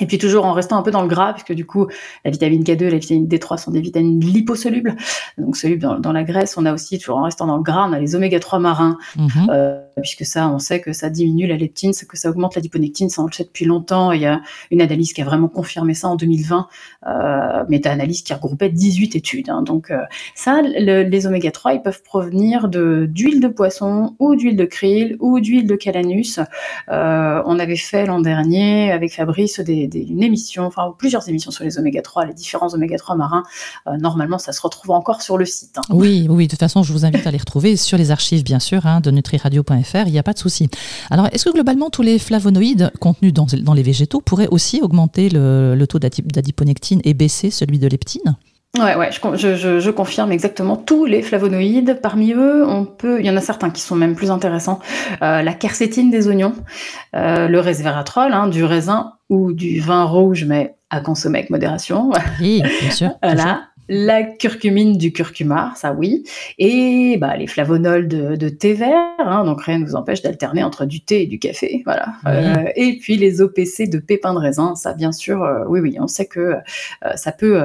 Et 0.00 0.06
puis 0.06 0.18
toujours 0.18 0.44
en 0.44 0.52
restant 0.52 0.78
un 0.78 0.82
peu 0.82 0.90
dans 0.90 1.02
le 1.02 1.08
gras, 1.08 1.32
puisque 1.32 1.52
du 1.52 1.66
coup, 1.66 1.86
la 2.24 2.30
vitamine 2.30 2.62
K2 2.62 2.84
et 2.84 2.90
la 2.90 2.98
vitamine 2.98 3.26
D3 3.26 3.58
sont 3.58 3.70
des 3.70 3.80
vitamines 3.80 4.20
liposolubles, 4.20 4.96
donc 5.38 5.56
solubles 5.56 6.00
dans, 6.00 6.12
la 6.12 6.24
graisse. 6.24 6.56
On 6.56 6.66
a 6.66 6.72
aussi, 6.72 6.98
toujours 6.98 7.18
en 7.18 7.24
restant 7.24 7.46
dans 7.46 7.56
le 7.56 7.62
gras, 7.62 7.86
on 7.88 7.92
a 7.92 7.98
les 7.98 8.14
oméga 8.14 8.40
3 8.40 8.58
marins, 8.58 8.98
mhm. 9.16 9.28
euh, 9.50 9.80
puisque 10.00 10.24
ça, 10.24 10.48
on 10.48 10.58
sait 10.58 10.80
que 10.80 10.92
ça 10.92 11.10
diminue 11.10 11.46
la 11.46 11.56
leptine, 11.56 11.92
que 12.08 12.16
ça 12.16 12.30
augmente 12.30 12.54
la 12.54 12.62
liponectine, 12.62 13.08
ça 13.08 13.22
on 13.22 13.26
le 13.26 13.32
sait 13.32 13.44
depuis 13.44 13.64
longtemps. 13.64 14.12
Il 14.12 14.22
y 14.22 14.26
a 14.26 14.40
une 14.70 14.80
analyse 14.80 15.12
qui 15.12 15.22
a 15.22 15.24
vraiment 15.24 15.48
confirmé 15.48 15.94
ça 15.94 16.08
en 16.08 16.16
2020, 16.16 16.68
euh, 17.06 17.64
méta-analyse 17.68 18.22
qui 18.22 18.32
regroupait 18.32 18.70
18 18.70 19.16
études. 19.16 19.50
Hein. 19.50 19.62
Donc 19.62 19.90
euh, 19.90 19.98
ça, 20.34 20.62
les 20.62 21.26
oméga 21.26 21.50
3, 21.50 21.74
ils 21.74 21.82
peuvent 21.82 22.02
provenir 22.02 22.68
d'huile 22.68 23.40
de 23.40 23.48
poisson 23.48 24.14
ou 24.18 24.36
d'huile 24.36 24.56
de 24.56 24.64
krill 24.64 25.16
ou 25.20 25.40
d'huile 25.40 25.66
de 25.66 25.76
calanus. 25.76 26.40
Euh, 26.90 27.42
on 27.46 27.58
avait 27.58 27.76
fait 27.76 28.06
l'an 28.06 28.20
dernier 28.20 28.92
avec 28.92 29.14
Fabrice 29.14 29.60
une 29.66 30.22
émission, 30.22 30.64
enfin 30.64 30.94
plusieurs 30.96 31.28
émissions 31.28 31.50
sur 31.50 31.64
les 31.64 31.78
oméga 31.78 32.02
3, 32.02 32.26
les 32.26 32.34
différents 32.34 32.68
oméga 32.74 32.96
3 32.96 33.16
marins. 33.16 33.42
Euh, 33.86 33.96
normalement, 33.96 34.38
ça 34.38 34.52
se 34.52 34.60
retrouve 34.60 34.90
encore 34.90 35.22
sur 35.22 35.38
le 35.38 35.44
site. 35.44 35.78
Hein. 35.78 35.82
Oui, 35.90 36.26
oui, 36.28 36.46
de 36.46 36.50
toute 36.50 36.60
façon, 36.60 36.82
je 36.82 36.92
vous 36.92 37.04
invite 37.04 37.26
à 37.26 37.30
les 37.30 37.38
retrouver 37.38 37.76
sur 37.76 37.98
les 37.98 38.10
archives, 38.10 38.44
bien 38.44 38.58
sûr, 38.58 38.86
hein, 38.86 39.00
de 39.00 39.10
nutriradio.fr, 39.10 39.87
il 39.94 40.12
n'y 40.12 40.18
a 40.18 40.22
pas 40.22 40.32
de 40.32 40.38
souci. 40.38 40.68
Alors, 41.10 41.28
est-ce 41.32 41.44
que 41.44 41.50
globalement, 41.50 41.90
tous 41.90 42.02
les 42.02 42.18
flavonoïdes 42.18 42.90
contenus 43.00 43.32
dans, 43.32 43.74
les 43.74 43.82
végétaux 43.82 44.20
pourraient 44.20 44.48
aussi 44.50 44.80
augmenter 44.82 45.28
le, 45.30 45.84
taux 45.86 45.98
d'adiponectine 45.98 47.00
et 47.04 47.14
baisser 47.14 47.50
celui 47.50 47.78
de 47.78 47.88
leptine? 47.88 48.36
Ouais, 48.76 48.94
ouais, 48.96 49.10
je, 49.10 49.90
confirme 49.90 50.30
exactement 50.30 50.76
tous 50.76 51.06
les 51.06 51.22
flavonoïdes. 51.22 52.00
Parmi 52.02 52.32
eux, 52.32 52.66
on 52.66 52.84
peut, 52.84 53.18
il 53.18 53.26
y 53.26 53.30
en 53.30 53.36
a 53.36 53.40
certains 53.40 53.70
qui 53.70 53.80
sont 53.80 53.96
même 53.96 54.14
plus 54.14 54.30
intéressants. 54.30 54.78
Euh, 55.22 55.42
la 55.42 55.54
quercétine 55.54 56.10
des 56.10 56.28
oignons, 56.28 56.52
euh, 57.16 57.48
le 57.48 57.60
resveratrol 57.60 58.32
hein, 58.32 58.46
du 58.46 58.64
raisin 58.64 59.14
ou 59.30 59.52
du 59.52 59.80
vin 59.80 60.04
rouge, 60.04 60.44
mais 60.44 60.76
à 60.90 61.00
consommer 61.00 61.38
avec 61.38 61.50
modération. 61.50 62.10
Oui, 62.40 62.62
bien 62.80 62.90
sûr. 62.90 63.10
voilà 63.22 63.62
la 63.88 64.22
curcumine 64.22 64.98
du 64.98 65.12
curcuma, 65.12 65.72
ça 65.74 65.92
oui, 65.92 66.24
et 66.58 67.16
bah, 67.18 67.36
les 67.36 67.46
flavonols 67.46 68.06
de, 68.08 68.48
thé 68.48 68.74
vert, 68.74 68.96
hein, 69.18 69.44
donc 69.44 69.62
rien 69.62 69.78
ne 69.78 69.86
vous 69.86 69.94
empêche 69.94 70.22
d'alterner 70.22 70.62
entre 70.62 70.84
du 70.84 71.00
thé 71.00 71.22
et 71.22 71.26
du 71.26 71.38
café, 71.38 71.82
voilà. 71.84 72.12
Euh, 72.26 72.64
et 72.76 72.98
puis 72.98 73.16
les 73.16 73.40
OPC 73.40 73.88
de 73.88 73.98
pépins 73.98 74.34
de 74.34 74.38
raisin, 74.38 74.74
ça 74.74 74.92
bien 74.92 75.12
sûr, 75.12 75.42
euh, 75.42 75.64
oui 75.68 75.80
oui, 75.80 75.96
on 76.00 76.06
sait 76.06 76.26
que 76.26 76.56
euh, 77.04 77.16
ça 77.16 77.32
peut 77.32 77.60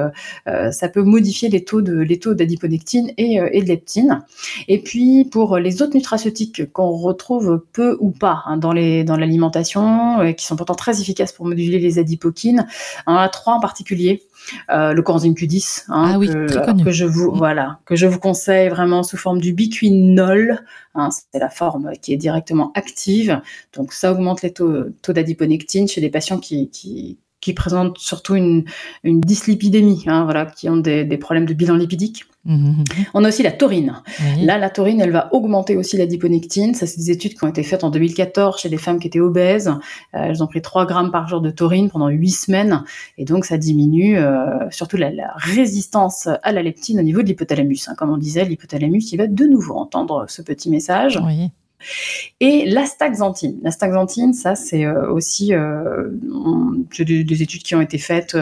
ça 0.70 0.88
peut 0.88 1.02
modifier 1.02 1.48
les 1.48 1.64
taux 1.64 1.82
de 1.82 1.94
les 1.94 2.18
taux 2.18 2.34
d'adiponectine 2.34 3.12
et, 3.18 3.38
et, 3.52 3.62
de 3.62 3.68
leptine. 3.68 4.22
Et 4.68 4.78
puis 4.80 5.24
pour 5.24 5.58
les 5.58 5.82
autres 5.82 5.94
nutraceutiques 5.94 6.72
qu'on 6.72 6.90
retrouve 6.90 7.64
peu 7.72 7.96
ou 8.00 8.10
pas 8.10 8.42
hein, 8.46 8.56
dans 8.56 8.72
les 8.72 9.04
dans 9.04 9.16
l'alimentation, 9.16 10.32
qui 10.34 10.46
sont 10.46 10.56
pourtant 10.56 10.74
très 10.74 11.00
efficaces 11.00 11.32
pour 11.32 11.46
moduler 11.46 11.78
les 11.78 11.98
adipokines, 11.98 12.66
on 13.06 13.12
en 13.12 13.16
a 13.16 13.28
trois 13.28 13.54
en 13.54 13.60
particulier. 13.60 14.22
Le 14.68 15.00
coenzyme 15.00 15.34
Q10, 15.34 15.84
hein, 15.88 16.10
ah 16.14 16.18
oui, 16.18 16.28
que, 16.28 16.90
je 16.90 17.04
vous 17.04 17.30
mm. 17.30 17.36
voilà 17.36 17.78
que 17.86 17.96
je 17.96 18.06
vous 18.06 18.18
conseille 18.18 18.68
vraiment 18.68 19.02
sous 19.02 19.16
forme 19.16 19.40
du 19.40 19.52
biquinol. 19.52 20.64
Hein, 20.94 21.08
c'est 21.10 21.40
la 21.40 21.50
forme 21.50 21.92
qui 22.00 22.12
est 22.12 22.16
directement 22.16 22.70
active. 22.74 23.40
Donc 23.74 23.92
ça 23.92 24.12
augmente 24.12 24.42
les 24.42 24.52
taux, 24.52 24.84
taux 25.02 25.12
d'adiponectine 25.12 25.88
chez 25.88 26.00
des 26.00 26.10
patients 26.10 26.38
qui, 26.38 26.70
qui, 26.70 27.18
qui 27.40 27.52
présentent 27.52 27.98
surtout 27.98 28.36
une, 28.36 28.64
une 29.02 29.20
dyslipidémie, 29.20 30.04
hein, 30.06 30.24
voilà, 30.24 30.46
qui 30.46 30.68
ont 30.68 30.76
des, 30.76 31.04
des 31.04 31.18
problèmes 31.18 31.46
de 31.46 31.54
bilan 31.54 31.74
lipidique. 31.74 32.24
Mmh. 32.46 32.84
On 33.14 33.24
a 33.24 33.28
aussi 33.28 33.42
la 33.42 33.52
taurine. 33.52 34.02
Là, 34.42 34.58
la 34.58 34.68
taurine, 34.68 35.00
elle 35.00 35.12
va 35.12 35.32
augmenter 35.32 35.76
aussi 35.76 35.96
la 35.96 36.04
diponectine. 36.04 36.74
Ça, 36.74 36.86
c'est 36.86 36.98
des 36.98 37.10
études 37.10 37.34
qui 37.34 37.44
ont 37.44 37.48
été 37.48 37.62
faites 37.62 37.84
en 37.84 37.90
2014 37.90 38.60
chez 38.60 38.68
des 38.68 38.76
femmes 38.76 38.98
qui 38.98 39.06
étaient 39.06 39.20
obèses. 39.20 39.68
Euh, 39.68 39.78
elles 40.12 40.42
ont 40.42 40.46
pris 40.46 40.60
3 40.60 40.84
grammes 40.86 41.10
par 41.10 41.26
jour 41.26 41.40
de 41.40 41.50
taurine 41.50 41.90
pendant 41.90 42.08
8 42.08 42.30
semaines. 42.30 42.84
Et 43.16 43.24
donc, 43.24 43.46
ça 43.46 43.56
diminue 43.56 44.18
euh, 44.18 44.70
surtout 44.70 44.98
la, 44.98 45.10
résistance 45.36 46.28
à 46.42 46.52
la 46.52 46.62
leptine 46.62 47.00
au 47.00 47.02
niveau 47.02 47.22
de 47.22 47.28
l'hypothalamus. 47.28 47.88
Hein. 47.88 47.94
Comme 47.96 48.10
on 48.10 48.18
disait, 48.18 48.44
l'hypothalamus, 48.44 49.12
il 49.12 49.16
va 49.16 49.26
de 49.26 49.44
nouveau 49.46 49.74
entendre 49.76 50.26
ce 50.28 50.42
petit 50.42 50.70
message. 50.70 51.18
Et 52.40 52.66
l'astaxanthine. 52.66 53.58
L'astaxanthine, 53.62 54.32
ça, 54.34 54.54
c'est 54.54 54.84
euh, 54.84 55.10
aussi 55.10 55.52
des, 56.98 57.42
études 57.42 57.62
qui 57.62 57.74
ont 57.74 57.80
été 57.80 57.98
faites 57.98 58.36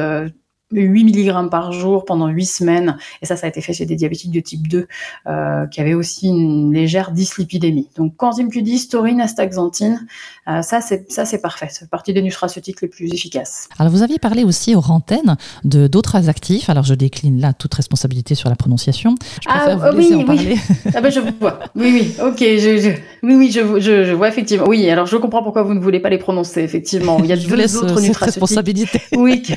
8 0.72 1.04
mg 1.04 1.50
par 1.50 1.72
jour 1.72 2.04
pendant 2.04 2.28
8 2.28 2.46
semaines. 2.46 2.96
Et 3.20 3.26
ça, 3.26 3.36
ça 3.36 3.46
a 3.46 3.48
été 3.50 3.60
fait 3.60 3.72
chez 3.72 3.86
des 3.86 3.96
diabétiques 3.96 4.30
de 4.30 4.40
type 4.40 4.68
2 4.68 4.86
euh, 5.26 5.66
qui 5.66 5.80
avaient 5.80 5.94
aussi 5.94 6.28
une 6.28 6.72
légère 6.72 7.12
dyslipidémie. 7.12 7.88
Donc, 7.96 8.16
coenzyme 8.16 8.48
Q10, 8.48 8.90
taurine, 8.90 9.20
astaxanthine, 9.20 10.06
euh, 10.48 10.62
ça, 10.62 10.80
c'est 10.80 11.10
ça 11.10 11.24
c'est 11.24 11.40
parfait. 11.40 11.68
C'est 11.70 11.88
partie 11.88 12.12
des 12.12 12.22
nutraceutiques 12.22 12.82
les 12.82 12.88
plus 12.88 13.12
efficaces. 13.12 13.68
Alors, 13.78 13.92
vous 13.92 14.02
aviez 14.02 14.18
parlé 14.18 14.44
aussi 14.44 14.74
aux 14.74 14.90
antennes 14.90 15.36
de 15.64 15.86
d'autres 15.86 16.28
actifs. 16.28 16.68
Alors, 16.68 16.84
je 16.84 16.94
décline 16.94 17.40
là 17.40 17.52
toute 17.52 17.74
responsabilité 17.74 18.34
sur 18.34 18.48
la 18.48 18.56
prononciation. 18.56 19.14
Je 19.42 19.48
ah 19.48 19.76
vous 19.76 19.96
oui, 19.96 20.14
en 20.14 20.28
oui. 20.28 20.58
ah 20.94 21.00
ben, 21.00 21.10
je 21.10 21.20
vois. 21.20 21.60
Oui, 21.76 21.92
oui. 21.92 22.14
Ok. 22.24 22.38
Je, 22.38 22.90
oui, 23.22 23.34
oui, 23.34 23.50
je, 23.52 23.80
je, 23.80 24.04
je, 24.04 24.12
vois 24.12 24.28
effectivement. 24.28 24.66
Oui. 24.66 24.88
Alors, 24.90 25.06
je 25.06 25.16
comprends 25.16 25.42
pourquoi 25.42 25.62
vous 25.62 25.74
ne 25.74 25.80
voulez 25.80 26.00
pas 26.00 26.10
les 26.10 26.18
prononcer. 26.18 26.62
Effectivement, 26.62 27.18
il 27.20 27.26
y 27.26 27.32
a 27.32 27.36
deux 27.36 27.76
autres 27.76 28.00
nutraceutiques. 28.00 28.16
responsabilité. 28.18 29.00
Oui. 29.16 29.42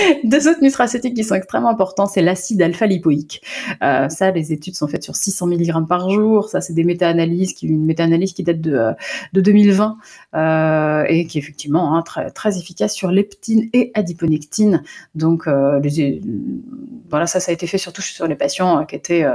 Deux 0.24 0.48
autres 0.48 0.62
nutraceutiques 0.62 1.14
qui 1.14 1.24
sont 1.24 1.34
extrêmement 1.34 1.70
importants, 1.70 2.06
c'est 2.06 2.22
l'acide 2.22 2.62
alpha-lipoïque. 2.62 3.42
Euh, 3.82 4.08
ça, 4.08 4.30
les 4.30 4.52
études 4.52 4.74
sont 4.74 4.88
faites 4.88 5.02
sur 5.02 5.16
600 5.16 5.46
mg 5.48 5.86
par 5.88 6.10
jour. 6.10 6.48
Ça, 6.48 6.60
c'est 6.60 6.72
des 6.72 6.84
méta-analyses, 6.84 7.54
qui, 7.54 7.66
une 7.66 7.84
méta-analyse 7.84 8.32
qui 8.32 8.42
date 8.42 8.60
de, 8.60 8.74
euh, 8.74 8.92
de 9.32 9.40
2020 9.40 9.96
euh, 10.34 11.04
et 11.08 11.26
qui 11.26 11.38
est 11.38 11.40
effectivement 11.40 11.96
hein, 11.96 12.02
très, 12.02 12.30
très 12.30 12.58
efficace 12.58 12.94
sur 12.94 13.10
leptine 13.10 13.68
et 13.72 13.90
adiponectine. 13.94 14.82
Donc, 15.14 15.46
euh, 15.46 15.80
les, 15.80 16.20
voilà, 17.10 17.26
ça, 17.26 17.40
ça 17.40 17.50
a 17.50 17.54
été 17.54 17.66
fait 17.66 17.78
surtout 17.78 18.02
sur 18.02 18.26
les 18.26 18.36
patients 18.36 18.84
qui 18.84 18.96
étaient, 18.96 19.26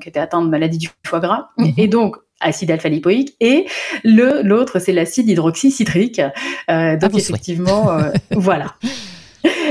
qui 0.00 0.08
étaient 0.08 0.20
atteints 0.20 0.42
de 0.42 0.48
maladie 0.48 0.78
du 0.78 0.88
foie 1.04 1.20
gras. 1.20 1.48
Mhm. 1.58 1.72
Et 1.76 1.88
donc, 1.88 2.16
acide 2.44 2.70
alpha-lipoïque 2.70 3.36
et 3.40 3.66
le 4.04 4.42
l'autre 4.42 4.78
c'est 4.78 4.92
l'acide 4.92 5.28
hydroxycitrique. 5.28 6.20
Euh, 6.70 6.96
donc 6.96 7.16
effectivement, 7.16 7.90
euh, 7.90 8.10
voilà. 8.30 8.74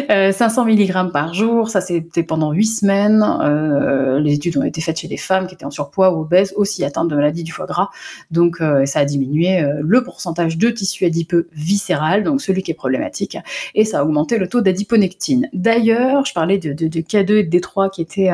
500 0.09 0.67
euh, 0.67 0.71
mg 0.71 1.11
par 1.11 1.33
jour, 1.33 1.69
ça 1.69 1.81
c'était 1.81 2.23
pendant 2.23 2.51
8 2.51 2.65
semaines. 2.65 3.23
Euh, 3.41 4.19
les 4.19 4.33
études 4.33 4.57
ont 4.57 4.63
été 4.63 4.81
faites 4.81 4.99
chez 4.99 5.07
des 5.07 5.17
femmes 5.17 5.47
qui 5.47 5.55
étaient 5.55 5.65
en 5.65 5.71
surpoids 5.71 6.13
ou 6.13 6.21
obèses, 6.21 6.53
aussi 6.55 6.83
atteintes 6.83 7.07
de 7.07 7.15
maladies 7.15 7.43
du 7.43 7.51
foie 7.51 7.65
gras. 7.65 7.89
Donc 8.31 8.61
euh, 8.61 8.85
ça 8.85 8.99
a 8.99 9.05
diminué 9.05 9.63
le 9.81 10.03
pourcentage 10.03 10.57
de 10.57 10.69
tissu 10.69 11.05
adipeux 11.05 11.47
viscéral, 11.53 12.23
donc 12.23 12.41
celui 12.41 12.63
qui 12.63 12.71
est 12.71 12.75
problématique, 12.75 13.37
et 13.75 13.85
ça 13.85 13.99
a 13.99 14.03
augmenté 14.03 14.37
le 14.37 14.47
taux 14.47 14.61
d'adiponectine. 14.61 15.49
D'ailleurs, 15.53 16.25
je 16.25 16.33
parlais 16.33 16.57
de, 16.57 16.73
K2 16.73 17.37
et 17.37 17.43
de 17.43 17.57
D3 17.57 17.91
qui 17.91 18.01
étaient 18.01 18.31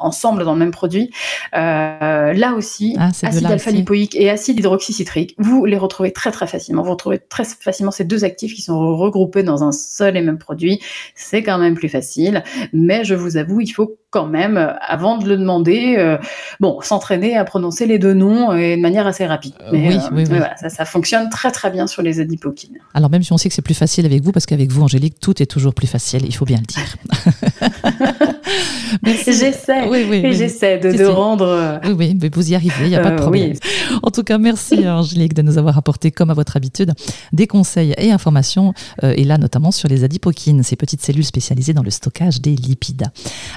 ensemble 0.00 0.44
dans 0.44 0.52
le 0.52 0.58
même 0.58 0.70
produit. 0.70 1.10
là 1.52 2.54
aussi, 2.56 2.96
ah, 2.98 3.10
acide 3.22 3.46
alpha-lipoïque 3.46 4.16
et 4.16 4.30
acide 4.30 4.58
hydroxycitrique, 4.58 5.34
vous 5.38 5.64
les 5.64 5.78
retrouvez 5.78 6.12
très 6.12 6.30
très 6.30 6.46
facilement. 6.46 6.82
Vous 6.82 6.92
retrouvez 6.92 7.18
très 7.18 7.44
facilement 7.44 7.90
ces 7.90 8.04
deux 8.04 8.24
actifs 8.24 8.54
qui 8.54 8.62
sont 8.62 8.96
regroupés 8.96 9.42
dans 9.42 9.64
un 9.64 9.72
seul 9.72 10.16
et 10.16 10.22
même 10.22 10.38
produit 10.38 10.71
c'est 11.14 11.42
quand 11.42 11.58
même 11.58 11.74
plus 11.74 11.88
facile. 11.88 12.42
Mais 12.72 13.04
je 13.04 13.14
vous 13.14 13.36
avoue, 13.36 13.60
il 13.60 13.68
faut 13.68 13.96
quand 14.10 14.26
même, 14.26 14.58
euh, 14.58 14.72
avant 14.86 15.16
de 15.16 15.26
le 15.26 15.36
demander, 15.36 15.96
euh, 15.98 16.18
bon, 16.60 16.80
s'entraîner 16.82 17.36
à 17.36 17.44
prononcer 17.44 17.86
les 17.86 17.98
deux 17.98 18.12
noms 18.12 18.52
et 18.54 18.76
de 18.76 18.80
manière 18.82 19.06
assez 19.06 19.26
rapide. 19.26 19.54
Euh, 19.62 19.70
oui, 19.72 19.98
oui, 20.12 20.24
ça, 20.68 20.84
fonctionne 20.84 21.30
très 21.30 21.50
très 21.50 21.70
bien 21.70 21.86
sur 21.86 22.02
les 22.02 22.20
adipokines. 22.20 22.78
Alors 22.94 23.10
même 23.10 23.22
si 23.22 23.32
on 23.32 23.38
sait 23.38 23.48
que 23.48 23.54
c'est 23.54 23.62
plus 23.62 23.74
facile 23.74 24.04
avec 24.06 24.22
vous, 24.22 24.30
parce 24.30 24.46
qu'avec 24.46 24.70
vous, 24.70 24.82
Angélique, 24.82 25.18
tout 25.18 25.42
est 25.42 25.46
toujours 25.46 25.74
plus 25.74 25.86
facile, 25.86 26.26
il 26.26 26.34
faut 26.34 26.44
bien 26.44 26.58
le 26.58 26.66
dire. 26.66 28.28
j'essaie, 29.04 29.88
oui, 29.88 30.06
oui, 30.08 30.34
j'essaie 30.34 30.78
de, 30.78 31.04
rendre. 31.04 31.80
Oui, 31.84 31.92
oui, 31.92 32.18
mais 32.20 32.30
vous 32.32 32.50
y 32.50 32.54
arrivez, 32.54 32.84
il 32.84 32.88
n'y 32.88 32.96
a 32.96 33.00
pas 33.00 33.10
de 33.10 33.16
problème. 33.16 33.54
En 34.02 34.10
tout 34.10 34.22
cas, 34.22 34.38
merci 34.38 34.88
Angélique 34.88 35.34
de 35.34 35.42
nous 35.42 35.58
avoir 35.58 35.78
apporté, 35.78 36.10
comme 36.10 36.30
à 36.30 36.34
votre 36.34 36.56
habitude, 36.56 36.92
des 37.32 37.46
conseils 37.46 37.94
et 37.98 38.10
informations, 38.10 38.74
et 39.02 39.24
là 39.24 39.38
notamment 39.38 39.70
sur 39.70 39.88
les 39.88 40.04
adipokines, 40.04 40.62
ces 40.62 40.76
petites 40.76 41.02
cellules 41.02 41.24
spécialisées 41.24 41.72
dans 41.72 41.82
le 41.82 41.90
stockage 41.90 42.40
des 42.40 42.54
lipides. 42.54 43.06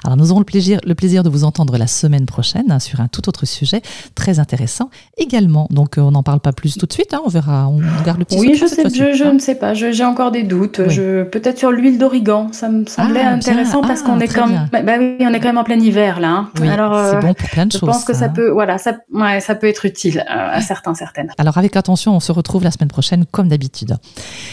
Alors 0.03 0.17
nous 0.17 0.31
aurons 0.31 0.39
le 0.39 0.45
plaisir, 0.45 0.79
le 0.85 0.95
plaisir 0.95 1.23
de 1.23 1.29
vous 1.29 1.43
entendre 1.43 1.77
la 1.77 1.87
semaine 1.87 2.25
prochaine 2.25 2.79
sur 2.79 3.01
un 3.01 3.07
tout 3.07 3.27
autre 3.29 3.45
sujet 3.45 3.81
très 4.15 4.39
intéressant 4.39 4.89
également. 5.17 5.67
Donc, 5.71 5.97
euh, 5.97 6.01
on 6.01 6.11
n'en 6.11 6.23
parle 6.23 6.39
pas 6.39 6.53
plus 6.53 6.77
tout 6.77 6.85
de 6.85 6.93
suite. 6.93 7.13
Hein, 7.13 7.21
on 7.25 7.29
verra. 7.29 7.67
On 7.67 7.79
garde 8.03 8.19
le 8.19 8.25
petit. 8.25 8.39
Oui, 8.39 8.55
je, 8.55 8.65
sais, 8.65 8.83
je, 8.89 9.23
hein. 9.23 9.33
ne 9.33 9.39
sais 9.39 9.55
pas. 9.55 9.73
J'ai 9.73 10.03
encore 10.03 10.31
des 10.31 10.43
doutes. 10.43 10.77
Peut-être 10.77 11.57
sur 11.57 11.71
l'huile 11.71 11.97
d'origan. 11.97 12.49
Ça 12.51 12.69
me 12.69 12.85
semblait 12.85 13.23
ah, 13.23 13.31
intéressant 13.31 13.81
parce 13.81 14.01
qu'on 14.01 14.19
ah, 14.19 14.23
est 14.23 14.33
quand 14.33 14.47
même. 14.47 14.69
Bah, 14.85 14.97
oui, 14.99 15.17
on 15.21 15.33
est 15.33 15.39
quand 15.39 15.47
même 15.47 15.57
en 15.57 15.63
plein 15.63 15.79
hiver 15.79 16.19
là. 16.19 16.29
Hein. 16.29 16.49
Oui, 16.61 16.69
Alors, 16.69 16.93
c'est 16.93 17.15
euh, 17.15 17.19
bon 17.19 17.33
pour 17.33 17.49
plein 17.49 17.65
de 17.65 17.71
je 17.71 17.79
choses. 17.79 17.89
Je 17.89 17.91
pense 17.91 18.03
que 18.05 18.13
ça, 18.13 18.29
peut, 18.29 18.49
voilà, 18.49 18.77
ça, 18.77 18.97
ouais, 19.11 19.39
ça 19.39 19.55
peut 19.55 19.67
être 19.67 19.85
utile 19.85 20.19
euh, 20.19 20.23
à 20.27 20.61
certains, 20.61 20.93
certaines. 20.93 21.31
Alors, 21.39 21.57
avec 21.57 21.75
attention, 21.75 22.15
on 22.15 22.19
se 22.19 22.31
retrouve 22.31 22.63
la 22.63 22.69
semaine 22.69 22.89
prochaine 22.89 23.25
comme 23.25 23.47
d'habitude. 23.47 23.97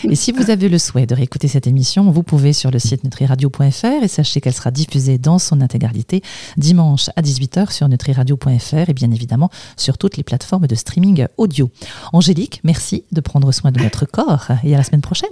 Et 0.05 0.15
si 0.15 0.33
vous 0.33 0.51
avez 0.51 0.71
le 0.71 0.79
souhait 0.79 1.05
de 1.05 1.15
réécouter 1.15 1.49
cette 1.49 1.67
émission, 1.67 2.11
vous 2.11 2.23
pouvez 2.23 2.55
sur 2.55 2.71
le 2.71 2.79
site 2.79 3.05
nutriradio.fr 3.05 4.03
et 4.03 4.09
sachez 4.09 4.41
qu'elle 4.41 4.55
sera 4.55 4.71
diffusée 4.71 5.19
dans 5.19 5.39
son 5.39 5.61
intégralité 5.61 6.23
dimanche 6.57 7.11
à 7.15 7.21
18h 7.21 7.71
sur 7.71 7.89
nutriradio.fr 7.89 8.89
et 8.89 8.95
bien 8.95 9.11
évidemment 9.11 9.51
sur 9.77 9.99
toutes 9.99 10.17
les 10.17 10.23
plateformes 10.23 10.67
de 10.67 10.75
streaming 10.75 11.27
audio. 11.37 11.71
Angélique, 12.15 12.61
merci 12.65 13.05
de 13.13 13.21
prendre 13.21 13.53
soin 13.53 13.71
de 13.71 13.83
notre 13.83 14.07
corps 14.07 14.49
et 14.65 14.75
à 14.75 14.79
la 14.79 14.85
semaine 14.85 15.03
prochaine. 15.03 15.29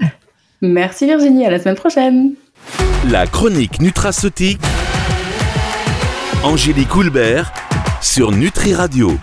Merci 0.61 1.07
Virginie, 1.07 1.47
à 1.47 1.51
la 1.51 1.59
semaine 1.59 1.77
prochaine. 1.77 2.35
La 3.11 3.27
chronique 3.27 3.81
nutraceutique. 3.81 4.61
Angélique 6.43 6.97
Houlbert 6.97 7.53
sur 8.01 8.33
Nutri 8.33 8.75
Radio. 8.75 9.19